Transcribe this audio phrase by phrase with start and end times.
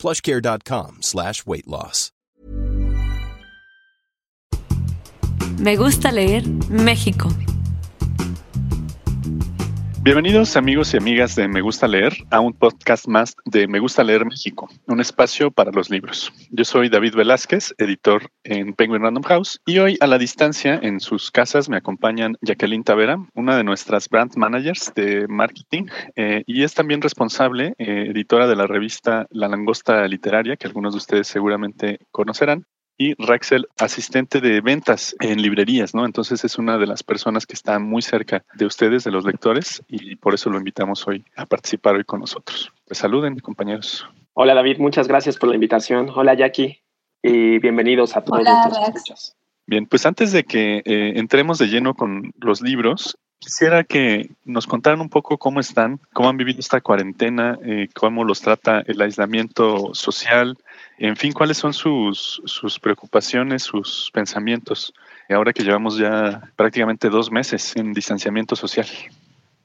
[0.00, 2.10] plushcare.com slash weight loss.
[5.58, 7.28] Me gusta leer México.
[10.02, 14.02] Bienvenidos amigos y amigas de Me Gusta Leer a un podcast más de Me Gusta
[14.02, 16.32] Leer México, un espacio para los libros.
[16.48, 21.00] Yo soy David Velázquez, editor en Penguin Random House, y hoy a la distancia en
[21.00, 26.62] sus casas me acompañan Jacqueline Tavera, una de nuestras brand managers de marketing, eh, y
[26.62, 31.26] es también responsable, eh, editora de la revista La Langosta Literaria, que algunos de ustedes
[31.26, 32.64] seguramente conocerán,
[33.00, 36.04] y Raxel, asistente de ventas en librerías, ¿no?
[36.04, 39.82] Entonces es una de las personas que está muy cerca de ustedes, de los lectores,
[39.88, 42.70] y por eso lo invitamos hoy a participar hoy con nosotros.
[42.86, 44.06] Pues saluden, compañeros.
[44.34, 46.10] Hola David, muchas gracias por la invitación.
[46.14, 46.82] Hola Jackie,
[47.22, 49.36] y bienvenidos a todos Hola, nuestros escuchas.
[49.66, 54.66] Bien, pues antes de que eh, entremos de lleno con los libros, quisiera que nos
[54.66, 59.00] contaran un poco cómo están, cómo han vivido esta cuarentena, eh, cómo los trata el
[59.00, 60.56] aislamiento social,
[60.98, 64.92] en fin, cuáles son sus, sus preocupaciones, sus pensamientos,
[65.28, 68.86] ahora que llevamos ya prácticamente dos meses en distanciamiento social.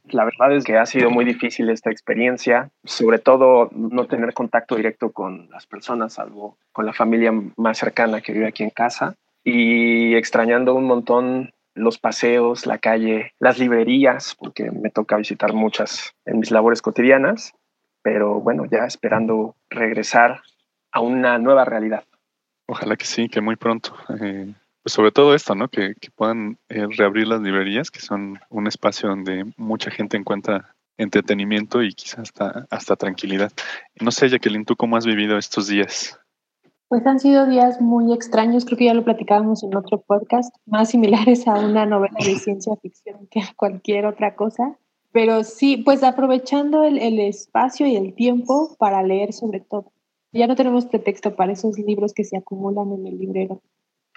[0.10, 4.76] La verdad es que ha sido muy difícil esta experiencia, sobre todo no tener contacto
[4.76, 9.16] directo con las personas, salvo con la familia más cercana que vive aquí en casa,
[9.44, 16.16] y extrañando un montón los paseos, la calle, las librerías, porque me toca visitar muchas
[16.26, 17.54] en mis labores cotidianas,
[18.02, 20.42] pero bueno, ya esperando regresar
[20.92, 22.06] a una nueva realidad.
[22.68, 23.96] Ojalá que sí, que muy pronto.
[24.22, 25.68] eh, pues sobre todo esto, ¿no?
[25.68, 31.82] Que, puedan eh, reabrir las librerías, que son un espacio donde mucha gente encuentra entretenimiento
[31.82, 33.52] y quizás hasta, hasta tranquilidad.
[34.00, 36.20] No sé, Jacqueline, ¿tú cómo has vivido estos días?
[36.88, 40.90] Pues han sido días muy extraños, creo que ya lo platicábamos en otro podcast, más
[40.92, 44.78] similares a una novela de ciencia ficción que a cualquier otra cosa.
[45.12, 49.92] Pero sí, pues aprovechando el, el espacio y el tiempo para leer sobre todo.
[50.32, 53.62] Ya no tenemos pretexto para esos libros que se acumulan en el librero.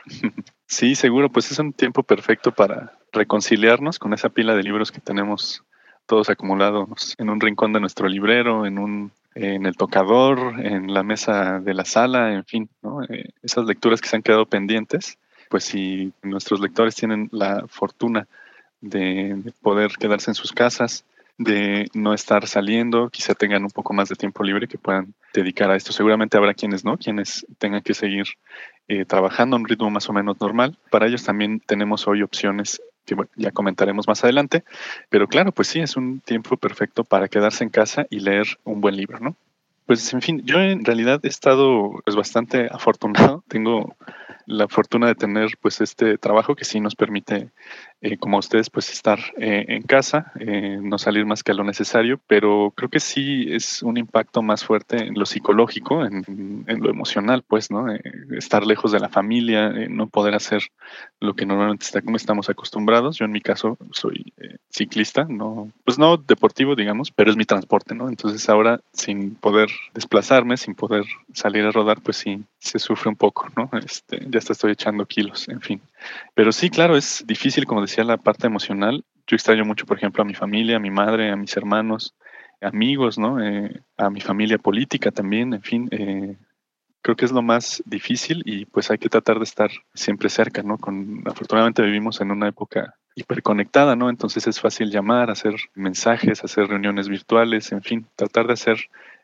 [0.71, 5.01] Sí, seguro, pues es un tiempo perfecto para reconciliarnos con esa pila de libros que
[5.01, 5.65] tenemos
[6.05, 11.03] todos acumulados en un rincón de nuestro librero, en un en el tocador, en la
[11.03, 13.03] mesa de la sala, en fin, ¿no?
[13.05, 15.17] Eh, esas lecturas que se han quedado pendientes,
[15.49, 18.27] pues si nuestros lectores tienen la fortuna
[18.81, 21.05] de, de poder quedarse en sus casas,
[21.39, 25.71] de no estar saliendo, quizá tengan un poco más de tiempo libre que puedan dedicar
[25.71, 25.93] a esto.
[25.93, 28.27] Seguramente habrá quienes no, quienes tengan que seguir
[28.89, 30.77] eh, trabajando a un ritmo más o menos normal.
[30.91, 34.65] Para ellos también tenemos hoy opciones que ya comentaremos más adelante,
[35.09, 38.81] pero claro, pues sí, es un tiempo perfecto para quedarse en casa y leer un
[38.81, 39.37] buen libro, ¿no?
[39.87, 43.97] Pues en fin, yo en realidad he estado pues bastante afortunado, tengo
[44.45, 47.49] la fortuna de tener pues este trabajo que sí nos permite
[48.01, 51.65] eh, como ustedes pues estar eh, en casa, eh, no salir más que a lo
[51.65, 56.25] necesario, pero creo que sí es un impacto más fuerte en lo psicológico, en,
[56.67, 57.87] lo emocional pues, ¿no?
[58.37, 60.63] Estar lejos de la familia, no poder hacer
[61.19, 61.87] lo que normalmente
[62.17, 63.17] estamos acostumbrados.
[63.19, 64.33] Yo en mi caso soy
[64.71, 68.09] ciclista, no, pues no deportivo digamos, pero es mi transporte, ¿no?
[68.09, 73.17] Entonces ahora sin poder desplazarme, sin poder salir a rodar, pues sí se sufre un
[73.17, 73.71] poco, ¿no?
[73.79, 75.81] Este, ya hasta estoy echando kilos, en fin.
[76.35, 79.05] Pero sí, claro, es difícil, como decía, la parte emocional.
[79.27, 82.15] Yo extraño mucho, por ejemplo, a mi familia, a mi madre, a mis hermanos,
[82.61, 83.43] amigos, ¿no?
[83.43, 85.89] Eh, a mi familia política también, en fin.
[85.91, 86.37] eh,
[87.03, 90.63] creo que es lo más difícil y pues hay que tratar de estar siempre cerca,
[90.63, 90.79] ¿no?
[90.79, 94.11] Con, afortunadamente vivimos en una época hiperconectada, ¿no?
[94.11, 98.79] Entonces es fácil llamar, hacer mensajes, hacer reuniones virtuales, en fin, tratar de hacer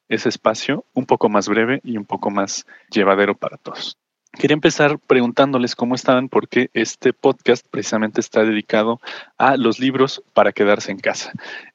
[0.09, 3.99] ese espacio un poco más breve y un poco más llevadero para todos.
[4.39, 9.01] Quería empezar preguntándoles cómo estaban porque este podcast precisamente está dedicado
[9.39, 11.33] a los libros para quedarse en casa.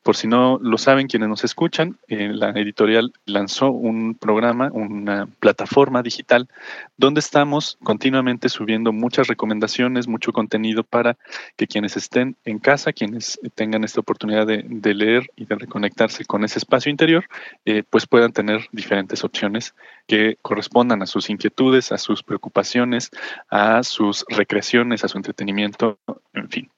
[0.09, 5.27] Por si no lo saben quienes nos escuchan, eh, la editorial lanzó un programa, una
[5.39, 6.49] plataforma digital
[6.97, 11.15] donde estamos continuamente subiendo muchas recomendaciones, mucho contenido para
[11.57, 16.43] que quienes estén en casa, quienes tengan esta oportunidad de, leer y de reconectarse con
[16.43, 17.25] ese espacio interior,
[17.65, 19.75] eh, pues puedan tener diferentes opciones
[20.07, 23.11] que correspondan a sus inquietudes, a sus preocupaciones,
[23.51, 25.99] a sus recreaciones, a su entretenimiento,
[26.39, 26.71] en fin.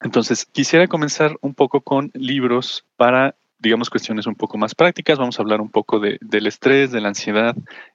[0.00, 5.18] Entonces, quisiera comenzar un poco con libros para, digamos, cuestiones un poco más prácticas.
[5.18, 7.54] Vamos a hablar un poco de, del estrés, de la ansiedad,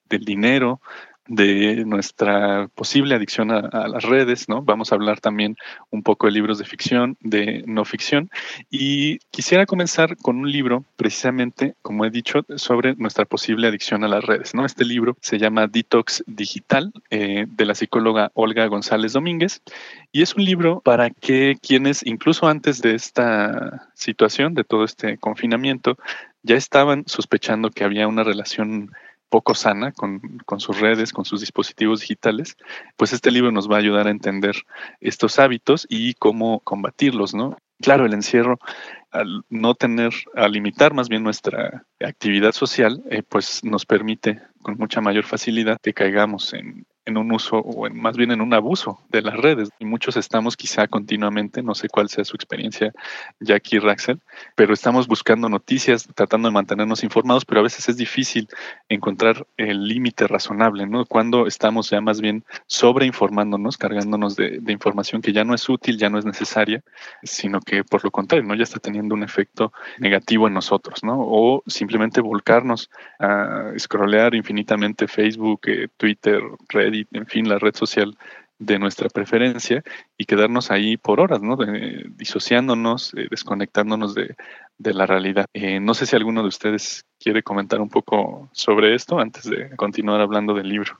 [0.10, 0.82] del dinero,
[1.28, 4.62] de nuestra posible adicción a, las redes, ¿no?
[4.62, 5.56] Vamos a hablar también
[5.90, 8.30] un poco de libros de ficción, de no ficción,
[8.70, 14.08] y quisiera comenzar con un libro, precisamente, como he dicho, sobre nuestra posible adicción a
[14.08, 14.66] las redes, ¿no?
[14.66, 19.62] Este libro se llama Detox Digital, eh, de la psicóloga Olga González Domínguez,
[20.12, 25.18] y es un libro para que quienes, incluso antes de esta situación, de todo este
[25.18, 25.98] confinamiento,
[26.44, 28.92] ya estaban sospechando que había una relación
[29.30, 32.58] poco sana con, sus redes, con sus dispositivos digitales,
[32.96, 34.56] pues este libro nos va a ayudar a entender
[35.02, 37.58] estos hábitos y cómo combatirlos, ¿no?
[37.82, 38.58] Claro, el encierro,
[39.12, 44.78] al no tener, a limitar más bien nuestra actividad social, eh, pues nos permite con
[44.78, 48.54] mucha mayor facilidad que caigamos en, en un uso o en, más bien en un
[48.54, 49.70] abuso de las redes.
[49.80, 52.94] Y muchos estamos quizá continuamente, no sé cuál sea su experiencia,
[53.40, 54.20] Jackie Raxel,
[54.56, 58.48] pero estamos buscando noticias, tratando de mantenernos informados, pero a veces es difícil
[58.90, 61.06] encontrar el límite razonable, ¿no?
[61.06, 66.10] Cuando estamos ya más bien sobreinformándonos, cargándonos de, información que ya no es útil, ya
[66.10, 66.82] no es necesaria,
[67.24, 68.56] sino que por lo contrario, ¿no?
[68.56, 71.16] Ya está teniendo un efecto negativo en nosotros, ¿no?
[71.18, 78.18] O simplemente volcarnos a scrollear infinitamente Facebook, eh, Twitter, Reddit, en fin, la red social
[78.58, 79.84] de nuestra preferencia
[80.18, 81.58] y quedarnos ahí por horas, ¿no?
[82.16, 84.36] disociándonos, eh, desconectándonos de,
[84.78, 85.46] la realidad.
[85.54, 89.76] Eh, no sé si alguno de ustedes quiere comentar un poco sobre esto antes de
[89.76, 91.00] continuar hablando del libro.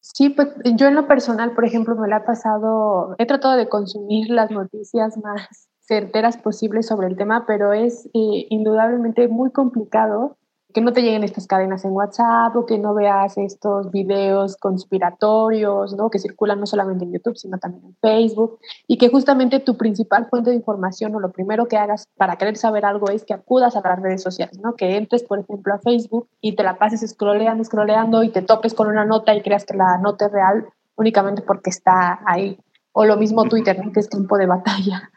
[0.00, 3.68] Sí, pues yo en lo personal, por ejemplo, me la ha pasado, he tratado de
[3.68, 10.38] consumir las noticias más certeras posibles sobre el tema, pero es eh, indudablemente muy complicado
[10.72, 15.94] que no te lleguen estas cadenas en WhatsApp o que no veas estos videos conspiratorios,
[15.94, 16.10] ¿no?
[16.10, 20.28] Que circulan no solamente en YouTube, sino también en Facebook y que justamente tu principal
[20.28, 23.76] fuente de información o lo primero que hagas para querer saber algo es que acudas
[23.76, 24.74] a las redes sociales, ¿no?
[24.74, 28.74] Que entres, por ejemplo, a Facebook y te la pases scrolleando, scrolleando y te topes
[28.74, 32.58] con una nota y creas que la nota es real únicamente porque está ahí.
[32.92, 33.92] O lo mismo Twitter, ¿no?
[33.92, 35.10] Que es campo de batalla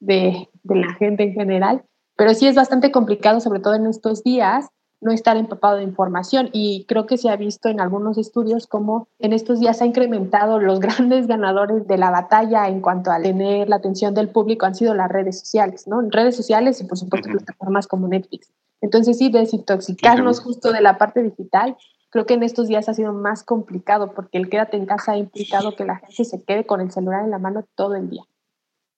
[0.00, 1.84] de, de la gente en general.
[2.16, 4.68] Pero sí es bastante complicado, sobre todo en estos días,
[5.00, 9.08] no estar empapado de información y creo que se ha visto en algunos estudios como
[9.18, 13.68] en estos días ha incrementado los grandes ganadores de la batalla en cuanto a tener
[13.68, 16.00] la atención del público han sido las redes sociales, ¿no?
[16.10, 18.50] Redes sociales y por supuesto plataformas como Netflix.
[18.80, 21.76] Entonces sí, desintoxicarnos justo de la parte digital,
[22.10, 25.16] creo que en estos días ha sido más complicado porque el quédate en casa ha
[25.18, 28.22] implicado que la gente se quede con el celular en la mano todo el día.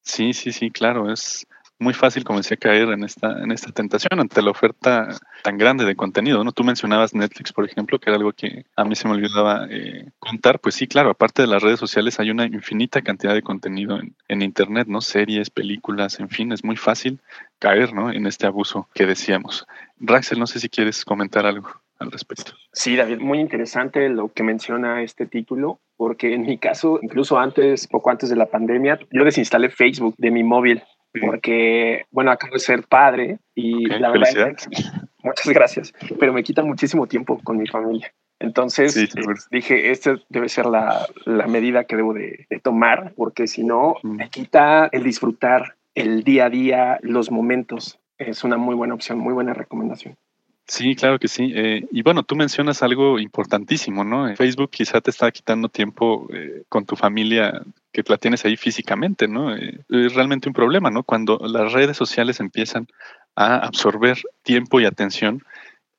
[0.03, 1.47] Sí, sí, sí, claro, es
[1.79, 5.09] muy fácil, como decía, caer en esta, en esta tentación ante la oferta
[5.43, 6.53] tan grande de contenido, ¿no?
[6.53, 10.11] Tú mencionabas Netflix, por ejemplo, que era algo que a mí se me olvidaba eh,
[10.19, 10.59] contar.
[10.59, 14.15] Pues sí, claro, aparte de las redes sociales hay una infinita cantidad de contenido en,
[14.29, 15.01] en, Internet, ¿no?
[15.01, 17.21] Series, películas, en fin, es muy fácil
[17.59, 18.11] caer, ¿no?
[18.11, 19.67] En este abuso que decíamos.
[20.01, 22.53] Raxel, no sé si quieres comentar algo al respecto.
[22.73, 27.87] Sí, David, muy interesante lo que menciona este título, porque en mi caso, incluso antes,
[27.89, 30.83] poco antes de la pandemia, yo desinstalé Facebook de mi móvil
[31.21, 34.57] porque, bueno, acabo de ser padre y la verdad,
[35.23, 38.13] muchas gracias, pero me quita muchísimo tiempo con mi familia.
[38.41, 39.09] Entonces eh,
[39.51, 44.17] dije, esta debe ser la, la medida que debo de, tomar, porque si no, mm.
[44.17, 47.99] me quita el disfrutar el día a día, los momentos.
[48.19, 50.17] Es una muy buena opción, muy buena recomendación.
[50.67, 51.53] Sí, claro que sí.
[51.55, 54.35] Eh, y bueno, tú mencionas algo importantísimo, ¿no?
[54.37, 57.63] Facebook quizá te está quitando tiempo eh, con tu familia
[58.05, 59.55] que la tienes ahí físicamente, ¿no?
[59.57, 61.03] Eh, es realmente un problema, ¿no?
[61.03, 62.87] Cuando las redes sociales empiezan
[63.37, 65.43] a absorber tiempo y atención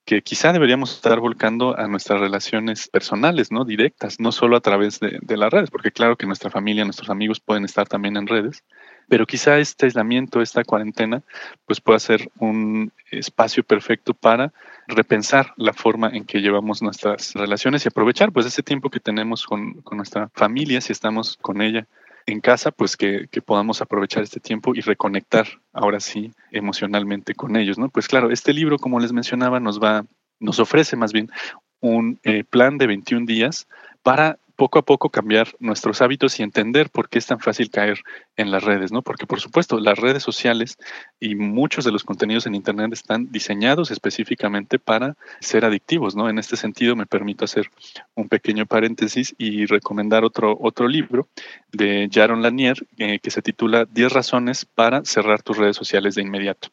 [0.06, 3.64] que quizá deberíamos estar volcando a nuestras relaciones personales, ¿no?
[3.64, 7.10] Directas, no solo a través de, de las redes, porque claro que nuestra familia, nuestros
[7.10, 8.64] amigos pueden estar también en redes,
[9.10, 11.24] pero quizá este aislamiento, esta cuarentena,
[11.66, 14.54] pues pueda ser un espacio perfecto para
[14.88, 19.46] repensar la forma en que llevamos nuestras relaciones y aprovechar pues ese tiempo que tenemos
[19.46, 21.88] con, nuestra familia, si estamos con ella
[22.28, 27.80] en casa, pues que, podamos aprovechar este tiempo y reconectar ahora sí emocionalmente con ellos,
[27.80, 27.90] ¿no?
[27.90, 30.06] Pues claro, este libro, como les mencionaba, nos va,
[30.40, 31.32] nos ofrece más bien
[31.80, 33.68] un eh, plan de 21 días
[34.04, 38.02] para poco a poco cambiar nuestros hábitos y entender por qué es tan fácil caer
[38.36, 39.02] en las redes, ¿no?
[39.02, 40.78] Porque por supuesto, las redes sociales
[41.18, 46.30] y muchos de los contenidos en internet están diseñados específicamente para ser adictivos, ¿no?
[46.30, 47.72] En este sentido, me permito hacer
[48.16, 51.30] un pequeño paréntesis y recomendar otro, otro libro
[51.72, 56.22] de Jaron Lanier eh, que se titula 10 razones para cerrar tus redes sociales de
[56.22, 56.68] inmediato.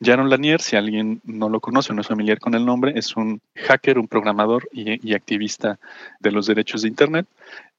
[0.00, 3.16] Jaron Lanier, si alguien no lo conoce o no es familiar con el nombre, es
[3.16, 5.80] un hacker, un programador y, y activista
[6.20, 7.26] de los derechos de internet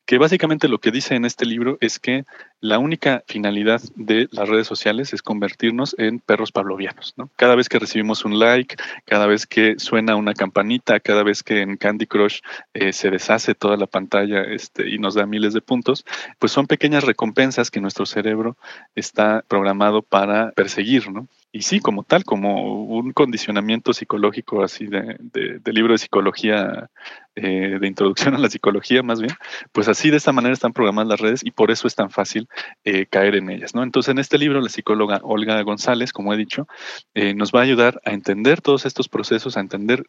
[0.06, 2.26] que básicamente lo que dice en este libro es que
[2.64, 7.14] la única finalidad de las redes sociales es convertirnos en perros pavlovianos.
[7.18, 7.30] ¿no?
[7.36, 11.60] Cada vez que recibimos un like, cada vez que suena una campanita, cada vez que
[11.60, 12.40] en Candy Crush
[12.74, 16.06] eh, se deshace toda la pantalla este, y nos da miles de puntos,
[16.40, 18.56] pues son pequeñas recompensas que nuestro cerebro
[18.96, 21.12] está programado para perseguir.
[21.12, 21.28] ¿no?
[21.56, 25.20] y sí, como tal, como un condicionamiento psicológico así de,
[25.66, 26.90] libro de psicología,
[27.36, 29.36] eh, de introducción a la psicología más bien,
[29.72, 32.50] pues así de esta manera están programadas las redes y por eso es tan fácil
[32.84, 33.76] eh, caer en ellas.
[33.76, 33.84] ¿no?
[33.84, 36.68] Entonces en este libro la psicóloga Olga González, como he dicho,
[37.14, 40.06] eh, nos va a ayudar a entender todos estos procesos, a entender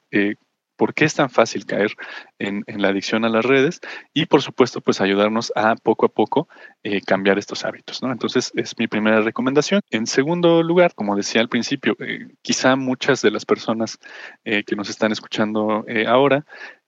[0.77, 1.93] por qué es tan fácil caer
[2.39, 3.81] en, la adicción a las redes
[4.13, 6.49] y por supuesto pues ayudarnos a poco a poco
[6.83, 8.03] eh, cambiar estos hábitos.
[8.03, 8.11] ¿no?
[8.11, 9.81] Entonces es mi primera recomendación.
[9.91, 13.99] En segundo lugar, como decía al principio, eh, quizá muchas de las personas
[14.45, 16.45] eh, que nos están escuchando ahora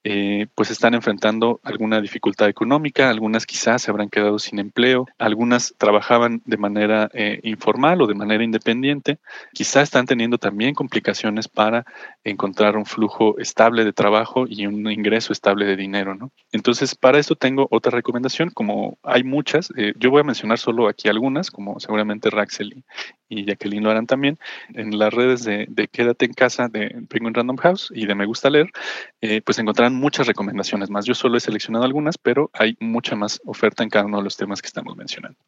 [0.08, 5.74] eh, pues están enfrentando alguna dificultad económica, algunas quizás se habrán quedado sin empleo, algunas
[5.78, 9.18] trabajaban de manera eh, informal o de manera independiente,
[9.52, 11.84] quizás están teniendo también complicaciones para
[12.22, 16.14] encontrar un flujo estable de trabajo y un ingreso estable de dinero.
[16.14, 16.30] ¿no?
[16.52, 20.86] Entonces, para esto tengo otra recomendación, como hay muchas, eh, yo voy a mencionar solo
[20.86, 22.84] aquí algunas, como seguramente Raxel
[23.28, 24.38] y, Jacqueline lo harán también,
[24.74, 28.50] en las redes de, Quédate en casa de Penguin Random House y de Me Gusta
[28.50, 28.70] Leer,
[29.44, 31.04] pues encontrarán muchas recomendaciones más.
[31.04, 34.36] Yo solo he seleccionado algunas, pero hay mucha más oferta en cada uno de los
[34.36, 35.38] temas que estamos mencionando.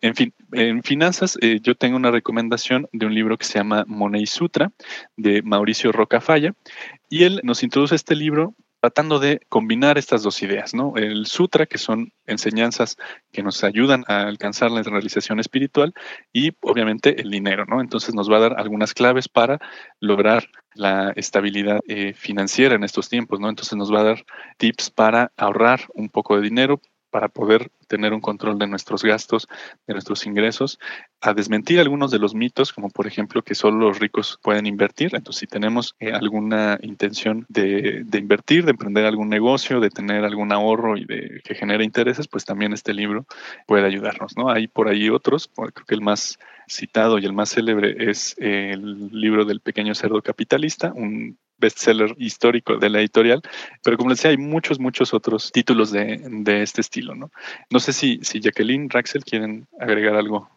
[0.00, 3.84] En fin, en finanzas, eh, yo tengo una recomendación de un libro que se llama
[3.86, 4.72] Money Sutra
[5.16, 6.54] de Mauricio Rocafalla
[7.08, 10.92] y él nos introduce este libro tratando de combinar estas dos ideas, ¿no?
[10.96, 12.98] El sutra, que son enseñanzas
[13.32, 15.94] que nos ayudan a alcanzar la realización espiritual,
[16.34, 17.80] y obviamente el dinero, ¿no?
[17.80, 19.58] Entonces nos va a dar algunas claves para
[20.00, 23.48] lograr la estabilidad eh, financiera en estos tiempos, ¿no?
[23.48, 24.24] Entonces nos va a dar
[24.58, 26.82] tips para ahorrar un poco de dinero,
[27.14, 29.46] para poder tener un control de nuestros gastos,
[29.86, 30.80] de nuestros ingresos,
[31.20, 35.14] a desmentir algunos de los mitos, como por ejemplo que solo los ricos pueden invertir.
[35.14, 40.50] Entonces, si tenemos eh, alguna intención de, invertir, de emprender algún negocio, de tener algún
[40.50, 43.26] ahorro y de que genere intereses, pues también este libro
[43.68, 44.50] puede ayudarnos, ¿no?
[44.50, 49.08] Hay por ahí otros, creo que el más citado y el más célebre es el
[49.12, 53.42] libro del pequeño cerdo capitalista, un bestseller histórico de la editorial,
[53.82, 57.30] pero como les decía, hay muchos, muchos otros títulos de, este estilo, ¿no?
[57.70, 60.48] No sé si, si Jacqueline, Raxel quieren agregar algo.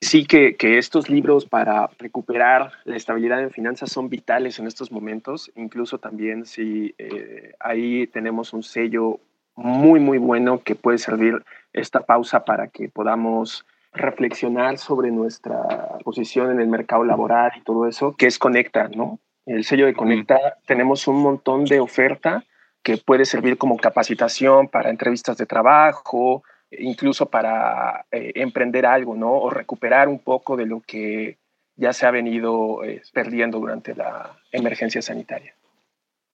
[0.00, 5.52] Sí, que, estos libros para recuperar la estabilidad en finanzas son vitales en estos momentos,
[5.56, 9.20] incluso también si eh, ahí tenemos un sello
[9.56, 16.50] muy, muy bueno que puede servir esta pausa para que podamos reflexionar sobre nuestra posición
[16.50, 19.18] en el mercado laboral y todo eso, que es Conecta, ¿no?
[19.50, 22.44] El sello de Conecta, tenemos un montón de oferta
[22.82, 29.32] que puede servir como capacitación para entrevistas de trabajo, incluso para eh, emprender algo, ¿no?
[29.32, 31.38] O recuperar un poco de lo que
[31.74, 35.54] ya se ha venido eh, perdiendo durante la emergencia sanitaria.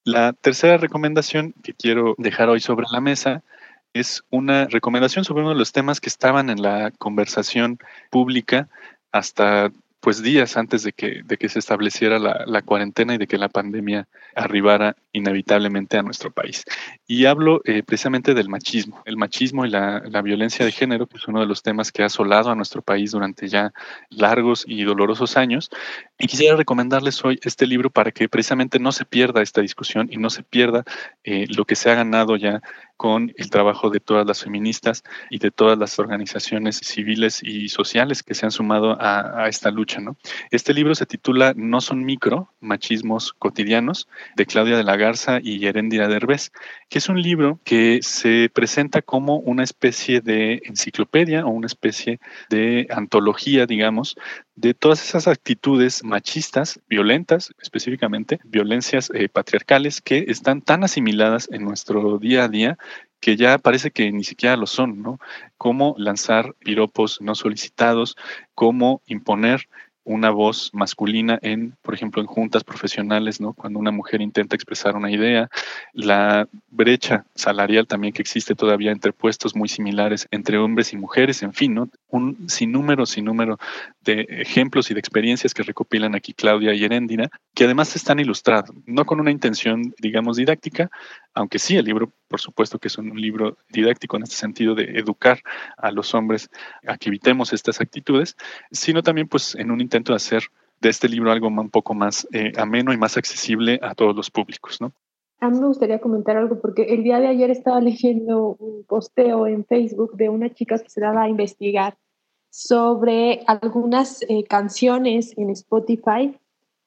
[0.04, 3.42] La tercera recomendación que quiero dejar hoy sobre la mesa
[3.94, 7.78] es una recomendación sobre uno de los temas que estaban en la conversación
[8.10, 8.68] pública
[9.10, 9.70] hasta
[10.06, 13.48] pues días antes de que, de que se estableciera la, cuarentena y de que la
[13.48, 16.62] pandemia arribara inevitablemente a nuestro país.
[17.08, 21.16] Y hablo eh, precisamente del machismo, el machismo y la, la, violencia de género, que
[21.16, 23.72] es uno de los temas que ha asolado a nuestro país durante ya
[24.08, 25.70] largos y dolorosos años.
[26.20, 30.18] Y quisiera recomendarles hoy este libro para que precisamente no se pierda esta discusión y
[30.18, 30.84] no se pierda
[31.24, 32.62] eh, lo que se ha ganado ya
[32.96, 38.22] con el trabajo de todas las feministas y de todas las organizaciones civiles y sociales
[38.22, 39.95] que se han sumado a, esta lucha.
[40.50, 45.64] Este libro se titula No son micro, machismos cotidianos, de Claudia de la Garza y
[45.66, 46.52] Heréndira Derbez,
[46.88, 52.20] que es un libro que se presenta como una especie de enciclopedia o una especie
[52.50, 54.16] de antología, digamos,
[54.54, 61.64] de todas esas actitudes machistas, violentas específicamente, violencias eh, patriarcales que están tan asimiladas en
[61.64, 62.78] nuestro día a día
[63.20, 65.18] que ya parece que ni siquiera lo son, ¿no?
[65.56, 68.16] Cómo lanzar piropos no solicitados,
[68.54, 69.68] cómo imponer
[70.06, 73.52] una voz masculina en, por ejemplo, en juntas profesionales, ¿no?
[73.52, 75.50] Cuando una mujer intenta expresar una idea,
[75.92, 81.42] la brecha salarial también que existe todavía entre puestos muy similares entre hombres y mujeres,
[81.42, 81.88] en fin, ¿no?
[82.08, 83.58] Un sinnúmero, sinnúmero
[84.00, 88.70] de ejemplos y de experiencias que recopilan aquí Claudia y Heréndina, que además están ilustrados,
[88.86, 90.88] no con una intención, digamos, didáctica,
[91.36, 94.98] aunque sí el libro, por supuesto que es un libro didáctico en este sentido de
[94.98, 95.38] educar
[95.76, 96.50] a los hombres
[96.86, 98.36] a que evitemos estas actitudes,
[98.72, 100.44] sino también pues en un intento de hacer
[100.80, 104.30] de este libro algo un poco más eh, ameno y más accesible a todos los
[104.30, 104.92] públicos, ¿no?
[105.38, 109.46] A mí me gustaría comentar algo porque el día de ayer estaba leyendo un posteo
[109.46, 111.98] en Facebook de una chica que se daba a investigar
[112.48, 116.34] sobre algunas eh, canciones en Spotify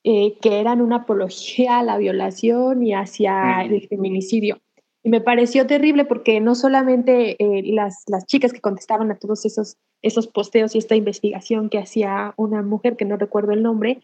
[0.04, 4.60] eh, que eran una apología a la violación y hacia el feminicidio.
[5.04, 9.46] Y me pareció terrible porque no solamente eh, las, las chicas que contestaban a todos
[9.46, 14.02] esos, esos posteos y esta investigación que hacía una mujer que no recuerdo el nombre,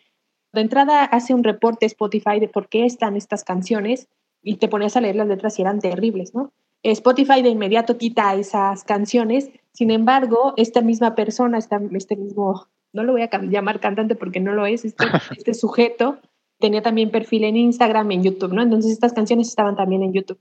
[0.54, 4.08] de entrada hace un reporte Spotify de por qué están estas canciones
[4.42, 6.54] y te ponías a leer las letras y eran terribles, ¿no?
[6.84, 13.12] Spotify de inmediato quita esas canciones, sin embargo, esta misma persona, este mismo, no lo
[13.12, 15.06] voy a llamar cantante porque no lo es, este,
[15.38, 16.20] este sujeto
[16.60, 18.62] tenía también perfil en Instagram, en YouTube, ¿no?
[18.62, 20.40] Entonces estas canciones estaban también en YouTube.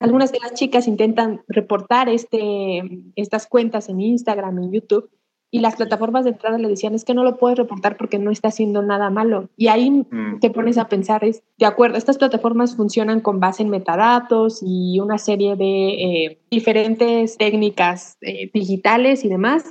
[0.00, 2.82] Algunas de las chicas intentan reportar este,
[3.16, 5.10] estas cuentas en Instagram, en YouTube,
[5.52, 8.30] y las plataformas de entrada le decían es que no lo puedes reportar porque no
[8.30, 9.48] está haciendo nada malo.
[9.56, 10.38] Y ahí mm.
[10.40, 15.00] te pones a pensar, es, de acuerdo, estas plataformas funcionan con base en metadatos y
[15.00, 19.64] una serie de eh, diferentes técnicas eh, digitales y demás.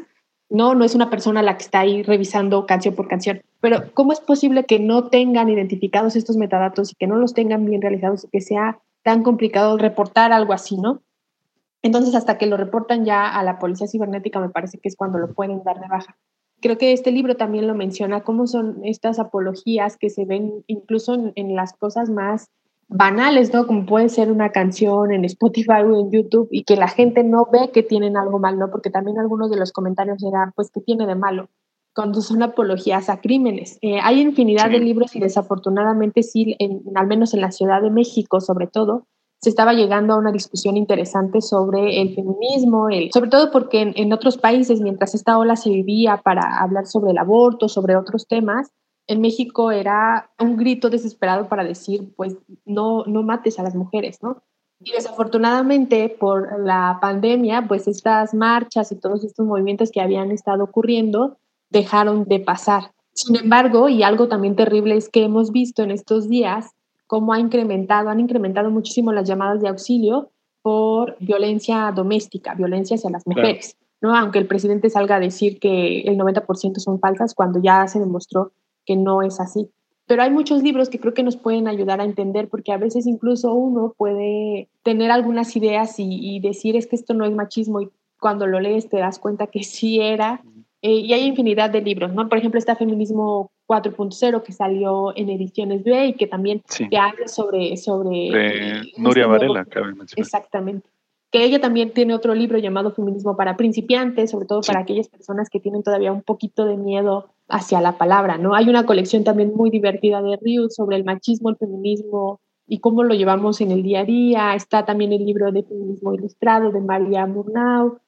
[0.50, 3.41] No, no es una persona la que está ahí revisando canción por canción.
[3.62, 7.65] Pero ¿cómo es posible que no tengan identificados estos metadatos y que no los tengan
[7.65, 11.01] bien realizados y que sea tan complicado reportar algo así, ¿no?
[11.82, 15.18] Entonces, hasta que lo reportan ya a la policía cibernética, me parece que es cuando
[15.18, 16.18] lo pueden dar de baja.
[16.62, 21.32] Creo que este libro también lo menciona, cómo son estas apologías que se ven incluso
[21.36, 22.50] en, las cosas más
[22.89, 23.67] banales, ¿no?
[23.67, 27.48] Como puede ser una canción en Spotify o en YouTube y que la gente no
[27.51, 28.69] ve que tienen algo mal, ¿no?
[28.72, 31.50] Porque también algunos de los comentarios eran, pues, ¿qué tiene de malo?
[31.96, 33.77] Cuando son apologías a crímenes.
[33.81, 36.55] Eh, hay infinidad de libros y desafortunadamente sí,
[36.96, 39.05] al menos en la Ciudad de México sobre todo,
[39.41, 44.13] se estaba llegando a una discusión interesante sobre el feminismo, el, sobre todo porque en,
[44.13, 48.72] otros países, mientras esta ola se vivía para hablar sobre el aborto, sobre otros temas,
[49.09, 54.21] en México era un grito desesperado para decir, pues no, no mates a las mujeres,
[54.21, 54.43] ¿no?
[54.81, 60.63] Y desafortunadamente por la pandemia, pues estas marchas y todos estos movimientos que habían estado
[60.63, 61.37] ocurriendo
[61.71, 62.91] dejaron de pasar.
[63.11, 66.69] Sin embargo, y algo también terrible es que hemos visto en estos días
[67.07, 70.29] cómo ha incrementado, han incrementado muchísimo las llamadas de auxilio
[70.61, 73.75] por violencia doméstica, violencia hacia las mujeres.
[74.01, 74.15] ¿no?
[74.15, 78.51] Aunque el presidente salga a decir que el 90% son falsas, cuando ya se demostró
[78.85, 79.70] que no es así.
[80.05, 83.05] Pero hay muchos libros que creo que nos pueden ayudar a entender, porque a veces
[83.05, 87.81] incluso uno puede tener algunas ideas y, y decir es que esto no es machismo
[87.81, 87.89] y
[88.20, 90.42] cuando lo lees te das cuenta que sí era
[90.81, 92.29] eh, y hay infinidad de libros, ¿no?
[92.29, 97.27] Por ejemplo, está Feminismo 4.0 que salió en ediciones B y que también te habla
[97.27, 97.75] sobre...
[97.75, 100.25] sobre de Nuria Varela, cabe mencionar.
[100.25, 100.89] Exactamente.
[101.31, 105.50] Que ella también tiene otro libro llamado Feminismo para principiantes, sobre todo para aquellas personas
[105.50, 108.55] que tienen todavía un poquito de miedo hacia la palabra, ¿no?
[108.55, 113.03] Hay una colección también muy divertida de Rius sobre el machismo, el feminismo y cómo
[113.03, 114.55] lo llevamos en el día a día.
[114.55, 118.00] Está también el libro de Feminismo Ilustrado de María Murnau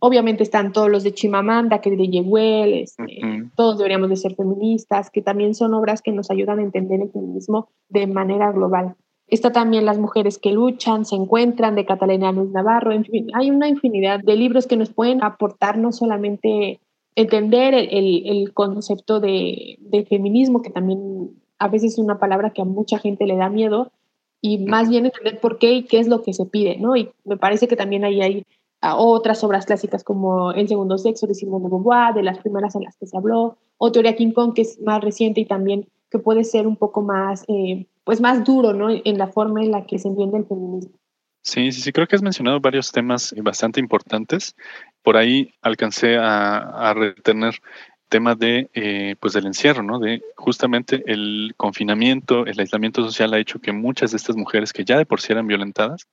[0.00, 3.20] Obviamente están todos los de Chimamanda, que de Yehuel, este,
[3.56, 7.10] todos deberíamos de ser feministas, que también son obras que nos ayudan a entender el
[7.10, 8.94] feminismo de manera global.
[9.26, 13.50] Está también Las mujeres que luchan, se encuentran, de Catalina Núñez Navarro, en fin, hay
[13.50, 16.80] una infinidad de libros que nos pueden aportar no solamente
[17.14, 22.64] entender el, concepto de, de, feminismo, que también a veces es una palabra que a
[22.64, 23.90] mucha gente le da miedo,
[24.40, 26.96] y más bien entender por qué y qué es lo que se pide, ¿no?
[26.96, 28.44] Y me parece que también ahí hay
[28.80, 32.76] a otras obras clásicas como El segundo sexo de Simone de Beauvoir, de las primeras
[32.76, 35.88] en las que se habló, o Teoría King Kong, que es más reciente y también
[36.10, 38.88] que puede ser un poco más, eh, pues más duro, ¿no?
[38.90, 40.92] En la forma en la que se entiende el feminismo.
[41.48, 44.54] Sí, sí, sí, creo que has mencionado varios temas bastante importantes.
[45.02, 47.54] Por ahí alcancé a, a retener
[48.08, 49.98] tema de eh, pues del encierro, ¿no?
[49.98, 54.84] De justamente el confinamiento, el aislamiento social ha hecho que muchas de estas mujeres que
[54.84, 56.08] ya de por sí eran violentadas,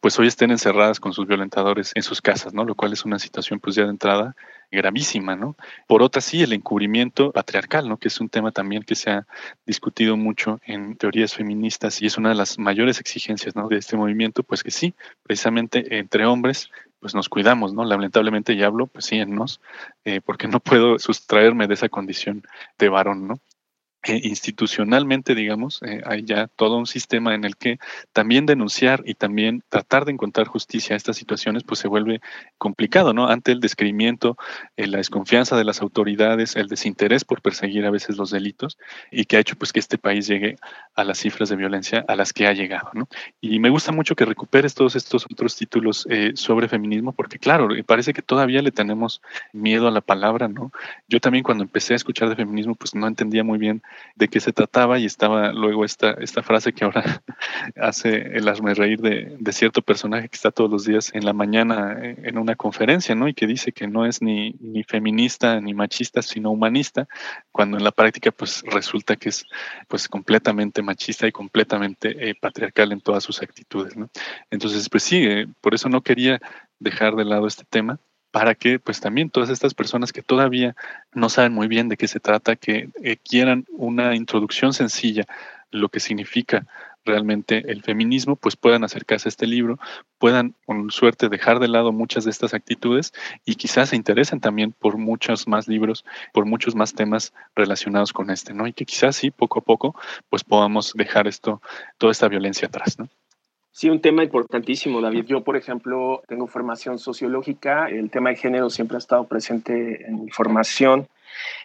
[0.00, 2.64] pues hoy estén encerradas con sus violentadores en sus casas, ¿no?
[2.64, 4.36] Lo cual es una situación pues ya de entrada
[4.70, 5.56] gravísima, ¿no?
[5.86, 7.96] Por otra sí, el encubrimiento patriarcal, ¿no?
[7.96, 9.26] Que es un tema también que se ha
[9.66, 13.68] discutido mucho en teorías feministas y es una de las mayores exigencias, ¿no?
[13.68, 17.84] De este movimiento, pues que sí, precisamente entre hombres pues nos cuidamos, ¿no?
[17.84, 19.60] Lamentablemente ya hablo, pues sí, en nos,
[20.04, 22.42] eh, porque no puedo sustraerme de esa condición
[22.78, 23.40] de varón, ¿no?
[24.04, 27.78] Eh, institucionalmente, digamos, eh, hay ya todo un sistema en el que
[28.12, 32.20] también denunciar y también tratar de encontrar justicia a estas situaciones, pues se vuelve
[32.58, 33.26] complicado, ¿no?
[33.26, 34.36] Ante el descrimiento,
[34.76, 38.78] eh, la desconfianza de las autoridades, el desinterés por perseguir a veces los delitos
[39.10, 40.58] y que ha hecho pues que este país llegue
[40.94, 43.08] a las cifras de violencia a las que ha llegado, ¿no?
[43.40, 48.12] Y me gusta mucho que recuperes todos estos otros títulos sobre feminismo, porque claro, parece
[48.12, 49.20] que todavía le tenemos
[49.52, 50.70] miedo a la palabra, ¿no?
[51.08, 53.82] Yo también cuando empecé a escuchar de feminismo, pues no entendía muy bien
[54.16, 57.22] de qué se trataba y estaba luego esta, esta frase que ahora
[57.76, 61.32] hace el hazme reír de, de, cierto personaje que está todos los días en la
[61.32, 63.28] mañana eh, en una conferencia, ¿no?
[63.28, 67.08] Y que dice que no es ni, ni feminista ni machista, sino humanista,
[67.52, 69.46] cuando en la práctica pues resulta que es
[69.86, 74.10] pues completamente machista y completamente eh, patriarcal en todas sus actitudes, ¿no?
[74.50, 76.40] Entonces, pues sí, eh, por eso no quería
[76.78, 77.98] dejar de lado este tema
[78.30, 80.76] para que pues también todas estas personas que todavía
[81.12, 85.24] no saben muy bien de qué se trata, que eh, quieran una introducción sencilla,
[85.70, 86.66] lo que significa
[87.04, 89.78] realmente el feminismo, pues puedan acercarse a este libro,
[90.18, 93.12] puedan con suerte dejar de lado muchas de estas actitudes
[93.44, 98.30] y quizás se interesen también por muchos más libros, por muchos más temas relacionados con
[98.30, 98.66] este, ¿no?
[98.66, 99.94] Y que quizás sí, poco a poco,
[100.28, 101.62] pues podamos dejar esto,
[101.96, 103.08] toda esta violencia atrás, ¿no?
[103.70, 105.24] Sí, un tema importantísimo, David.
[105.26, 110.24] Yo, por ejemplo, tengo formación sociológica, el tema de género siempre ha estado presente en
[110.24, 111.06] mi formación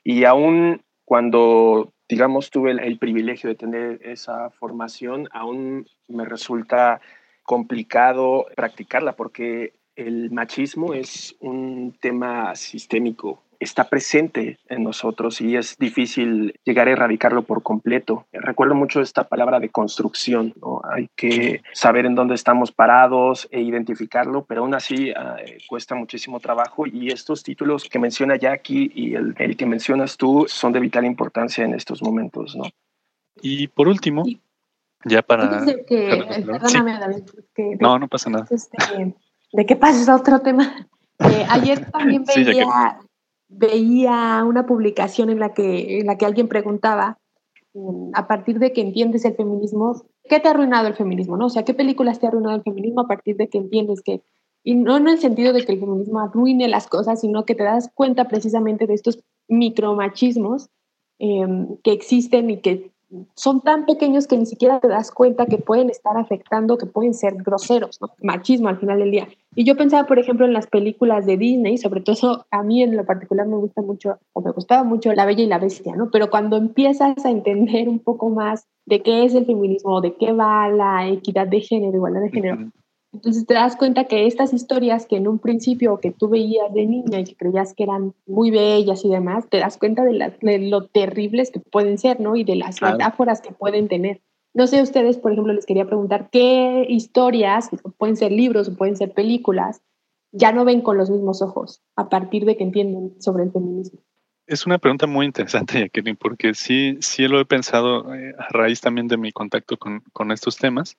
[0.03, 7.01] y aún cuando, digamos, tuve el, privilegio de tener esa formación, aún me resulta
[7.43, 15.77] complicado practicarla porque el machismo es un tema sistémico está presente en nosotros y es
[15.77, 18.25] difícil llegar a erradicarlo por completo.
[18.31, 20.81] Recuerdo mucho esta palabra de construcción, ¿no?
[20.83, 26.39] Hay que saber en dónde estamos parados e identificarlo, pero aún así eh, cuesta muchísimo
[26.39, 30.79] trabajo y estos títulos que menciona Jackie y el, el, que mencionas tú son de
[30.79, 32.65] vital importancia en estos momentos, ¿no?
[33.41, 34.23] Y por último,
[35.05, 35.65] ya para...
[35.87, 37.23] Que, perdóname, David,
[37.55, 38.47] que, no, no pasa nada.
[38.49, 38.77] Este,
[39.51, 40.87] de qué pasa otro tema.
[41.19, 42.99] Eh, ayer también veía
[43.57, 47.19] veía una publicación en la que, en la que alguien preguntaba,
[47.73, 51.37] mm, a partir de que entiendes el feminismo, ¿qué te ha arruinado el feminismo?
[51.37, 51.47] ¿no?
[51.47, 54.21] O sea, ¿qué películas te ha arruinado el feminismo a partir de que entiendes que,
[54.63, 57.63] y no en el sentido de que el feminismo arruine las cosas, sino que te
[57.63, 60.69] das cuenta precisamente de estos micromachismos
[61.19, 62.92] eh, que existen y que
[63.35, 67.13] son tan pequeños que ni siquiera te das cuenta que pueden estar afectando, que pueden
[67.13, 69.27] ser groseros, machismo al final del día.
[69.55, 72.95] Y yo pensaba, por ejemplo, en las películas de Disney, sobre todo a mí en
[72.95, 76.09] lo particular me gusta mucho, o me gustaba mucho La Bella y la Bestia, ¿no?
[76.11, 80.31] Pero cuando empiezas a entender un poco más de qué es el feminismo, de qué
[80.31, 82.71] va la equidad de género, igualdad de género,
[83.13, 86.87] entonces te das cuenta que estas historias que en un principio que tú veías de
[86.87, 90.87] niña y que creías que eran muy bellas y demás, te das cuenta de, lo
[90.87, 92.35] terribles que pueden ser, ¿no?
[92.35, 94.21] Y de las metáforas que pueden tener.
[94.55, 98.95] No sé, ustedes, por ejemplo, les quería preguntar qué historias, pueden ser libros o pueden
[98.95, 99.81] ser películas,
[100.31, 103.99] ya no ven con los mismos ojos a partir de que entienden sobre el feminismo.
[104.45, 108.81] Es una pregunta muy interesante, Jacqueline, porque sí, sí lo he pensado eh, a raíz
[108.81, 110.97] también de mi contacto con, con estos temas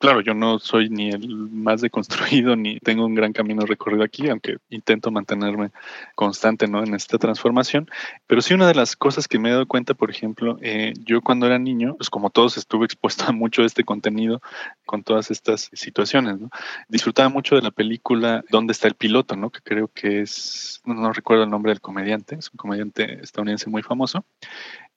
[0.00, 4.30] Claro, yo no soy ni el más deconstruido ni tengo un gran camino recorrido aquí,
[4.30, 5.72] aunque intento mantenerme
[6.14, 6.82] constante ¿no?
[6.82, 7.86] en esta transformación.
[8.26, 11.20] Pero sí una de las cosas que me he dado cuenta, por ejemplo, eh, yo
[11.20, 14.40] cuando era niño, pues como todos estuve expuesto a mucho de este contenido
[14.86, 16.40] con todas estas situaciones.
[16.40, 16.48] ¿no?
[16.88, 19.36] Disfrutaba mucho de la película ¿Dónde está el piloto?
[19.36, 19.50] ¿no?
[19.50, 23.82] que creo que es, no recuerdo el nombre del comediante, es un comediante estadounidense muy
[23.82, 24.24] famoso.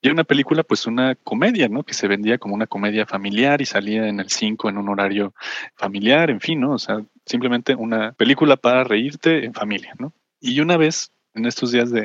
[0.04, 1.82] Y una película, pues una comedia, ¿no?
[1.82, 5.32] Que se vendía como una comedia familiar y salía en el 5 en un horario
[5.76, 6.72] familiar, en fin, ¿no?
[6.72, 10.12] O sea, simplemente una película para reírte en familia, ¿no?
[10.42, 12.04] Y una vez en estos días de,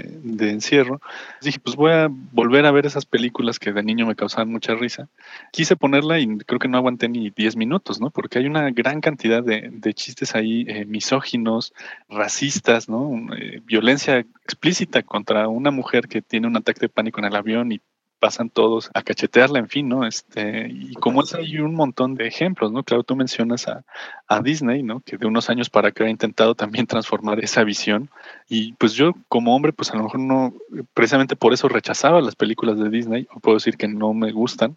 [0.49, 1.01] encierro,
[1.41, 4.75] dije, pues voy a volver a ver esas películas que de niño me causaban mucha
[4.75, 5.09] risa.
[5.51, 8.11] Quise ponerla y creo que no aguanté ni 10 minutos, ¿no?
[8.11, 11.73] Porque hay una gran cantidad de, chistes ahí eh, misóginos,
[12.07, 13.11] racistas, ¿no?
[13.35, 17.71] Eh, violencia explícita contra una mujer que tiene un ataque de pánico en el avión
[17.71, 17.81] y
[18.19, 20.05] pasan todos a cachetearla, en fin, ¿no?
[20.05, 22.83] Este, y como es, hay un montón de ejemplos, ¿no?
[22.83, 23.83] Claro, tú mencionas a,
[24.27, 24.99] a, Disney, ¿no?
[24.99, 28.09] Que de unos años para acá ha intentado también transformar esa visión.
[28.47, 30.53] Y pues yo como hombre, pues a lo mejor no,
[30.93, 34.75] precisamente por eso rechazaba las películas de Disney, o puedo decir que no me gustan,